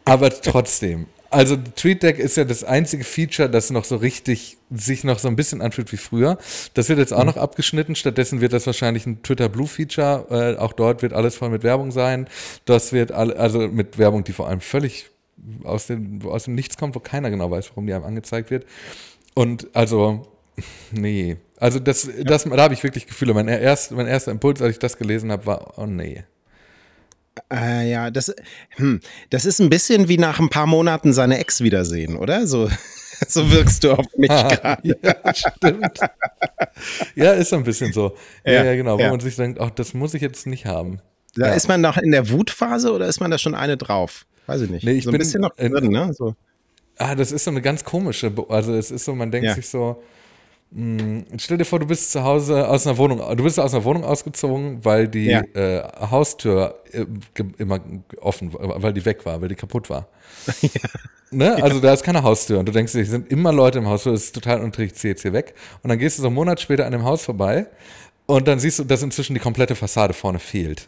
Aber 0.06 0.30
trotzdem, 0.30 1.08
also 1.30 1.56
TweetDeck 1.58 2.20
ist 2.20 2.38
ja 2.38 2.44
das 2.44 2.64
einzige 2.64 3.04
Feature, 3.04 3.50
das 3.50 3.70
noch 3.70 3.86
so 3.86 3.96
richtig 3.96 4.58
sich 4.72 5.04
noch 5.04 5.20
so 5.20 5.28
ein 5.28 5.36
bisschen 5.36 5.62
anfühlt 5.62 5.92
wie 5.92 5.98
früher. 5.98 6.38
Das 6.74 6.90
wird 6.90 7.00
jetzt 7.00 7.14
auch 7.14 7.22
mhm. 7.22 7.28
noch 7.28 7.38
abgeschnitten. 7.38 7.96
Stattdessen 7.96 8.42
wird 8.42 8.54
das 8.54 8.66
wahrscheinlich 8.66 9.06
ein 9.06 9.22
Twitter 9.24 9.50
Blue 9.50 9.68
Feature. 9.68 10.56
Äh, 10.58 10.60
auch 10.60 10.74
dort 10.74 11.02
wird 11.02 11.14
alles 11.14 11.36
voll 11.36 11.50
mit 11.50 11.64
Werbung 11.64 11.92
sein. 11.92 12.28
Das 12.66 12.94
wird 12.94 13.12
alle, 13.12 13.38
also 13.38 13.68
mit 13.68 13.98
Werbung, 13.98 14.24
die 14.24 14.34
vor 14.34 14.48
allem 14.48 14.62
völlig 14.62 15.10
aus 15.64 15.88
dem, 15.88 16.22
aus 16.26 16.46
dem 16.46 16.56
Nichts 16.56 16.78
kommt, 16.78 16.96
wo 16.96 17.00
keiner 17.00 17.30
genau 17.30 17.50
weiß, 17.50 17.70
warum 17.70 17.88
die 17.88 17.94
einem 17.94 18.06
angezeigt 18.06 18.52
wird. 18.52 18.66
Und 19.34 19.68
also, 19.74 20.28
nee, 20.92 21.38
Also 21.58 21.80
das, 21.80 22.10
das, 22.24 22.44
da 22.44 22.58
habe 22.58 22.74
ich 22.74 22.84
wirklich 22.84 23.08
Gefühle. 23.08 23.34
Mein, 23.34 23.48
erst, 23.48 23.92
mein 23.92 24.08
erster 24.08 24.32
Impuls, 24.32 24.62
als 24.62 24.74
ich 24.74 24.80
das 24.80 24.98
gelesen 24.98 25.32
habe, 25.32 25.46
war, 25.46 25.78
oh 25.78 25.86
nee. 25.86 26.24
Äh, 27.52 27.92
ja, 27.92 28.12
das, 28.12 28.34
hm, 28.76 29.00
das 29.30 29.46
ist 29.46 29.60
ein 29.60 29.70
bisschen 29.70 30.08
wie 30.08 30.18
nach 30.18 30.40
ein 30.40 30.50
paar 30.50 30.68
Monaten 30.68 31.14
seine 31.14 31.40
Ex 31.40 31.62
wiedersehen, 31.62 32.16
oder? 32.16 32.48
So, 32.48 32.70
so 33.28 33.52
wirkst 33.52 33.84
du 33.84 33.94
auf 33.94 34.06
mich 34.18 34.30
gerade. 34.30 34.82
ja, 34.84 35.34
stimmt. 35.34 36.00
ja, 37.16 37.32
ist 37.34 37.50
so 37.50 37.58
ein 37.58 37.64
bisschen 37.64 37.94
so. 37.94 38.16
Ja, 38.46 38.54
ja, 38.54 38.64
ja 38.66 38.76
genau. 38.76 38.98
Wo 38.98 39.04
man 39.04 39.20
sich 39.20 39.36
denkt, 39.36 39.60
ach, 39.60 39.72
das 39.72 39.94
muss 39.94 40.14
ich 40.14 40.22
jetzt 40.22 40.48
nicht 40.48 40.66
haben. 40.66 41.02
Da. 41.36 41.54
Ist 41.54 41.68
man 41.68 41.82
noch 41.82 41.98
in 41.98 42.12
der 42.12 42.30
Wutphase 42.32 42.92
oder 42.92 43.08
ist 43.08 43.20
man 43.20 43.32
da 43.32 43.38
schon 43.38 43.56
eine 43.56 43.78
drauf? 43.78 44.26
Weiß 44.48 44.62
ich 44.62 44.70
nicht. 44.70 44.84
Nee, 44.84 44.94
ich 44.94 45.04
so 45.04 45.10
ein 45.10 45.14
bin, 45.14 45.20
bisschen 45.20 45.42
noch 45.42 45.56
drin, 45.56 45.92
ne? 45.92 46.12
So. 46.14 46.36
Ah, 46.98 47.16
das 47.16 47.32
ist 47.32 47.44
so 47.44 47.52
eine 47.52 47.62
ganz 47.62 47.84
komische, 47.84 48.34
also 48.50 48.74
es 48.74 48.92
ist 48.92 49.06
so, 49.06 49.16
man 49.16 49.32
denkt 49.32 49.54
sich 49.54 49.70
so, 49.70 50.02
hm, 50.72 51.26
stell 51.38 51.58
dir 51.58 51.66
vor, 51.66 51.80
du 51.80 51.88
bist 51.88 52.12
zu 52.12 52.24
Hause 52.24 52.68
aus 52.68 52.86
einer 52.86 52.98
Wohnung, 52.98 53.20
du 53.36 53.44
bist 53.44 53.60
aus 53.60 53.74
einer 53.74 53.84
Wohnung 53.84 54.04
ausgezogen, 54.04 54.86
weil 54.86 55.08
die 55.08 55.26
ja. 55.26 55.42
äh, 55.54 55.82
Haustür 56.12 56.84
äh, 56.92 57.06
immer 57.58 57.80
offen, 58.22 58.54
weil 58.54 58.94
die 58.94 59.04
weg 59.04 59.26
war, 59.26 59.42
weil 59.42 59.50
die 59.50 59.56
kaputt 59.56 59.90
war. 59.90 60.08
Ja. 60.62 60.70
Ne? 61.32 61.62
Also 61.62 61.80
da 61.80 61.94
ist 61.94 62.04
keine 62.04 62.24
Haustür 62.24 62.58
und 62.58 62.68
du 62.68 62.72
denkst 62.72 62.94
dir, 62.94 63.06
sind 63.06 63.32
immer 63.32 63.52
Leute 63.52 63.78
im 63.78 63.88
Haus, 63.88 64.04
das 64.04 64.24
ist 64.24 64.36
total 64.36 64.62
unträglich, 64.62 64.94
ich 64.94 64.98
ziehe 65.00 65.12
jetzt 65.12 65.22
hier 65.22 65.32
weg. 65.32 65.54
Und 65.84 65.90
dann 65.90 66.00
gehst 66.00 66.18
du 66.18 66.24
so 66.24 66.28
einen 66.28 66.36
Monat 66.36 66.60
später 66.60 66.88
an 66.88 66.92
dem 66.92 67.04
Haus 67.04 67.24
vorbei 67.24 67.68
und 68.26 68.48
dann 68.48 68.58
siehst 68.60 68.80
du, 68.80 68.84
dass 68.84 69.04
inzwischen 69.04 69.36
die 69.36 69.40
komplette 69.40 69.76
Fassade 69.76 70.14
vorne 70.16 70.40
fehlt. 70.40 70.88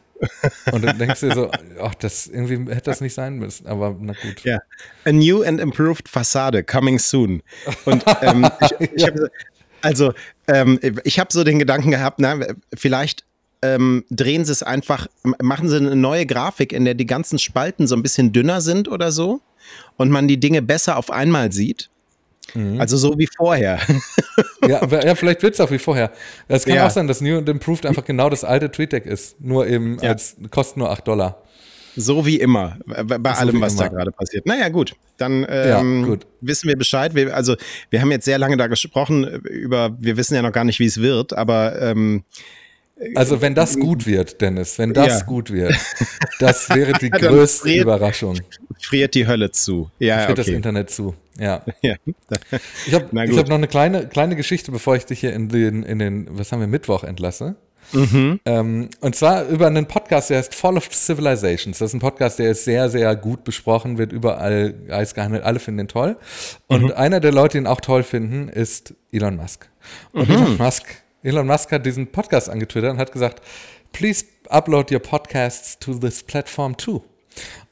Und 0.71 0.83
dann 0.83 0.97
denkst 0.97 1.21
du 1.21 1.29
dir 1.29 1.35
so, 1.35 1.51
ach, 1.81 1.95
das 1.95 2.27
irgendwie 2.27 2.71
hätte 2.71 2.89
das 2.89 3.01
nicht 3.01 3.13
sein 3.13 3.35
müssen, 3.35 3.67
aber 3.67 3.95
na 3.99 4.13
gut. 4.13 4.43
Ja. 4.43 4.59
A 5.05 5.11
new 5.11 5.43
and 5.43 5.59
improved 5.59 6.07
Fassade 6.07 6.63
coming 6.63 6.99
soon. 6.99 7.41
Und 7.85 8.03
ähm, 8.21 8.47
ich, 8.61 8.91
ich 8.93 9.03
habe 9.07 9.31
also, 9.81 10.13
ähm, 10.47 10.79
ich 11.03 11.19
habe 11.19 11.31
so 11.31 11.43
den 11.43 11.59
Gedanken 11.59 11.91
gehabt, 11.91 12.19
na, 12.19 12.39
vielleicht 12.73 13.25
ähm, 13.61 14.03
drehen 14.09 14.45
sie 14.45 14.51
es 14.51 14.63
einfach, 14.63 15.07
machen 15.41 15.69
sie 15.69 15.77
eine 15.77 15.95
neue 15.95 16.25
Grafik, 16.25 16.73
in 16.73 16.85
der 16.85 16.95
die 16.95 17.05
ganzen 17.05 17.39
Spalten 17.39 17.87
so 17.87 17.95
ein 17.95 18.03
bisschen 18.03 18.33
dünner 18.33 18.61
sind 18.61 18.87
oder 18.87 19.11
so 19.11 19.41
und 19.97 20.09
man 20.09 20.27
die 20.27 20.39
Dinge 20.39 20.61
besser 20.61 20.97
auf 20.97 21.11
einmal 21.11 21.51
sieht. 21.51 21.89
Mhm. 22.53 22.81
Also 22.81 22.97
so 22.97 23.17
wie 23.17 23.27
vorher. 23.37 23.79
ja, 24.67 24.85
ja, 24.85 25.15
vielleicht 25.15 25.43
wird 25.43 25.53
es 25.53 25.59
auch 25.59 25.71
wie 25.71 25.77
vorher. 25.77 26.11
Es 26.47 26.65
kann 26.65 26.75
ja. 26.75 26.87
auch 26.87 26.91
sein, 26.91 27.07
dass 27.07 27.21
New 27.21 27.37
and 27.37 27.47
Improved 27.47 27.85
einfach 27.85 28.03
genau 28.03 28.29
das 28.29 28.43
alte 28.43 28.71
TweetDeck 28.71 29.05
ist, 29.05 29.39
nur 29.39 29.67
eben 29.67 29.97
ja. 30.01 30.09
als 30.09 30.35
kostet 30.49 30.77
nur 30.77 30.89
8 30.89 31.07
Dollar. 31.07 31.43
So 31.95 32.25
wie 32.25 32.39
immer, 32.39 32.77
bei 32.85 33.33
so 33.33 33.39
allem, 33.39 33.61
was 33.61 33.73
immer. 33.73 33.83
da 33.83 33.87
gerade 33.89 34.11
passiert. 34.11 34.45
Naja, 34.45 34.69
gut, 34.69 34.93
dann 35.17 35.45
ähm, 35.49 36.01
ja, 36.01 36.07
gut. 36.07 36.27
wissen 36.39 36.67
wir 36.67 36.77
Bescheid. 36.77 37.15
Wir, 37.15 37.35
also, 37.35 37.55
wir 37.89 38.01
haben 38.01 38.11
jetzt 38.11 38.25
sehr 38.25 38.37
lange 38.37 38.57
da 38.57 38.67
gesprochen 38.67 39.25
über, 39.43 39.95
wir 39.99 40.17
wissen 40.17 40.35
ja 40.35 40.41
noch 40.41 40.51
gar 40.51 40.63
nicht, 40.63 40.79
wie 40.79 40.85
es 40.85 41.01
wird, 41.01 41.33
aber 41.33 41.81
ähm, 41.81 42.23
also 43.15 43.41
wenn 43.41 43.55
das 43.55 43.79
gut 43.79 44.05
wird, 44.05 44.41
Dennis, 44.41 44.77
wenn 44.77 44.93
das 44.93 45.21
ja. 45.21 45.25
gut 45.25 45.51
wird, 45.51 45.73
das 46.39 46.69
wäre 46.69 46.93
die 46.93 47.09
größte 47.09 47.69
friert, 47.69 47.83
Überraschung. 47.83 48.39
Friert 48.79 49.15
die 49.15 49.25
Hölle 49.27 49.51
zu. 49.51 49.89
Ja, 49.97 50.17
friert 50.17 50.31
okay. 50.31 50.35
das 50.35 50.47
Internet 50.47 50.89
zu. 50.91 51.15
Ja. 51.39 51.65
ja. 51.81 51.95
Ich 52.85 52.93
habe 52.93 53.07
hab 53.11 53.47
noch 53.47 53.55
eine 53.55 53.67
kleine, 53.67 54.07
kleine 54.07 54.35
Geschichte, 54.35 54.71
bevor 54.71 54.95
ich 54.95 55.05
dich 55.05 55.19
hier 55.19 55.33
in 55.33 55.49
den, 55.49 55.83
in 55.83 55.99
den, 55.99 56.27
was 56.29 56.51
haben 56.51 56.59
wir, 56.59 56.67
Mittwoch 56.67 57.03
entlasse. 57.03 57.55
Mhm. 57.93 58.39
Ähm, 58.45 58.89
und 59.01 59.15
zwar 59.15 59.45
über 59.47 59.67
einen 59.67 59.85
Podcast, 59.85 60.29
der 60.29 60.37
heißt 60.37 60.55
Fall 60.55 60.77
of 60.77 60.89
Civilizations. 60.91 61.79
Das 61.79 61.89
ist 61.89 61.93
ein 61.93 61.99
Podcast, 61.99 62.39
der 62.39 62.51
ist 62.51 62.63
sehr, 62.63 62.89
sehr 62.89 63.15
gut 63.15 63.43
besprochen, 63.43 63.97
wird 63.97 64.11
überall 64.11 64.73
heiß 64.89 65.13
gehandelt. 65.13 65.43
Alle 65.43 65.59
finden 65.59 65.81
ihn 65.81 65.87
toll. 65.87 66.17
Und 66.67 66.83
mhm. 66.83 66.91
einer 66.91 67.19
der 67.19 67.31
Leute, 67.31 67.57
die 67.57 67.63
ihn 67.63 67.67
auch 67.67 67.81
toll 67.81 68.03
finden, 68.03 68.47
ist 68.47 68.93
Elon 69.11 69.35
Musk. 69.35 69.69
Und 70.13 70.29
mhm. 70.29 70.35
Elon 70.35 70.57
Musk, 70.57 70.85
Elon 71.23 71.47
Musk 71.47 71.71
hat 71.71 71.85
diesen 71.85 72.07
Podcast 72.07 72.49
angetwittert 72.49 72.91
und 72.91 72.97
hat 72.97 73.11
gesagt, 73.11 73.41
please 73.91 74.25
upload 74.49 74.93
your 74.93 75.01
podcasts 75.01 75.77
to 75.79 75.93
this 75.93 76.23
platform 76.23 76.75
too. 76.77 77.03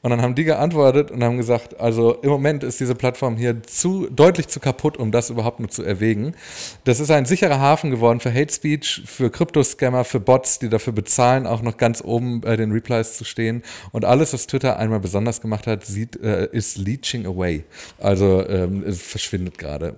Und 0.02 0.10
dann 0.10 0.22
haben 0.22 0.34
die 0.34 0.44
geantwortet 0.44 1.10
und 1.10 1.22
haben 1.22 1.36
gesagt, 1.36 1.78
also 1.78 2.14
im 2.22 2.30
Moment 2.30 2.64
ist 2.64 2.80
diese 2.80 2.94
Plattform 2.94 3.36
hier 3.36 3.62
zu 3.62 4.08
deutlich 4.08 4.48
zu 4.48 4.58
kaputt, 4.58 4.96
um 4.96 5.10
das 5.12 5.28
überhaupt 5.28 5.60
nur 5.60 5.68
zu 5.68 5.82
erwägen. 5.82 6.34
Das 6.84 7.00
ist 7.00 7.10
ein 7.10 7.26
sicherer 7.26 7.60
Hafen 7.60 7.90
geworden 7.90 8.20
für 8.20 8.32
Hate 8.32 8.52
Speech, 8.52 9.02
für 9.04 9.30
Kryptoscammer, 9.30 10.04
für 10.04 10.20
Bots, 10.20 10.58
die 10.58 10.70
dafür 10.70 10.94
bezahlen, 10.94 11.46
auch 11.46 11.60
noch 11.60 11.76
ganz 11.76 12.02
oben 12.02 12.40
bei 12.40 12.56
den 12.56 12.72
Replies 12.72 13.18
zu 13.18 13.24
stehen. 13.24 13.62
Und 13.92 14.06
alles, 14.06 14.32
was 14.32 14.46
Twitter 14.46 14.78
einmal 14.78 15.00
besonders 15.00 15.42
gemacht 15.42 15.66
hat, 15.66 15.84
sieht, 15.84 16.16
äh, 16.22 16.48
ist 16.50 16.78
leeching 16.78 17.26
away. 17.26 17.64
Also 17.98 18.46
ähm, 18.48 18.82
es 18.86 19.02
verschwindet 19.02 19.58
gerade 19.58 19.96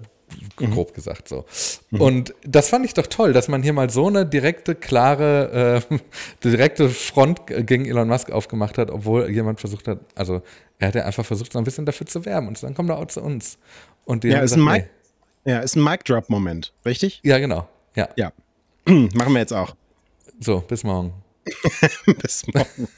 mhm. 0.58 0.70
grob 0.72 0.94
gesagt 0.94 1.28
so. 1.28 1.44
Mhm. 1.90 2.00
Und 2.00 2.34
das 2.42 2.68
fand 2.68 2.84
ich 2.84 2.94
doch 2.94 3.06
toll, 3.06 3.32
dass 3.32 3.48
man 3.48 3.62
hier 3.62 3.72
mal 3.72 3.90
so 3.90 4.06
eine 4.06 4.26
direkte, 4.26 4.74
klare, 4.74 5.82
äh, 5.90 5.98
direkte 6.44 6.88
Front 6.88 7.42
gegen 7.46 7.86
Elon 7.86 8.08
Musk 8.08 8.30
aufgemacht 8.30 8.78
hat, 8.78 8.90
obwohl 8.90 9.30
jemand 9.30 9.60
versucht 9.60 9.88
hat, 9.88 10.00
also 10.14 10.42
er 10.78 10.88
hat 10.88 10.94
ja 10.94 11.04
einfach 11.04 11.24
versucht, 11.24 11.52
so 11.52 11.58
ein 11.58 11.64
bisschen 11.64 11.86
dafür 11.86 12.06
zu 12.06 12.24
werben 12.24 12.48
und 12.48 12.62
dann 12.62 12.74
kommt 12.74 12.90
er 12.90 12.98
auch 12.98 13.06
zu 13.06 13.22
uns. 13.22 13.58
Und 14.04 14.24
die 14.24 14.28
ja, 14.28 14.40
ist 14.40 14.54
gesagt, 14.54 14.68
ein 14.68 14.72
Mic, 14.72 14.90
nee. 15.44 15.52
ja, 15.52 15.60
ist 15.60 15.76
ein 15.76 15.84
Mic-Drop-Moment, 15.84 16.72
richtig? 16.84 17.20
Ja, 17.22 17.38
genau. 17.38 17.68
Ja. 17.94 18.08
Ja. 18.16 18.32
Machen 18.86 19.32
wir 19.32 19.38
jetzt 19.38 19.52
auch. 19.52 19.76
So, 20.40 20.60
bis 20.60 20.82
morgen. 20.82 21.12
bis 22.20 22.46
morgen. 22.52 22.88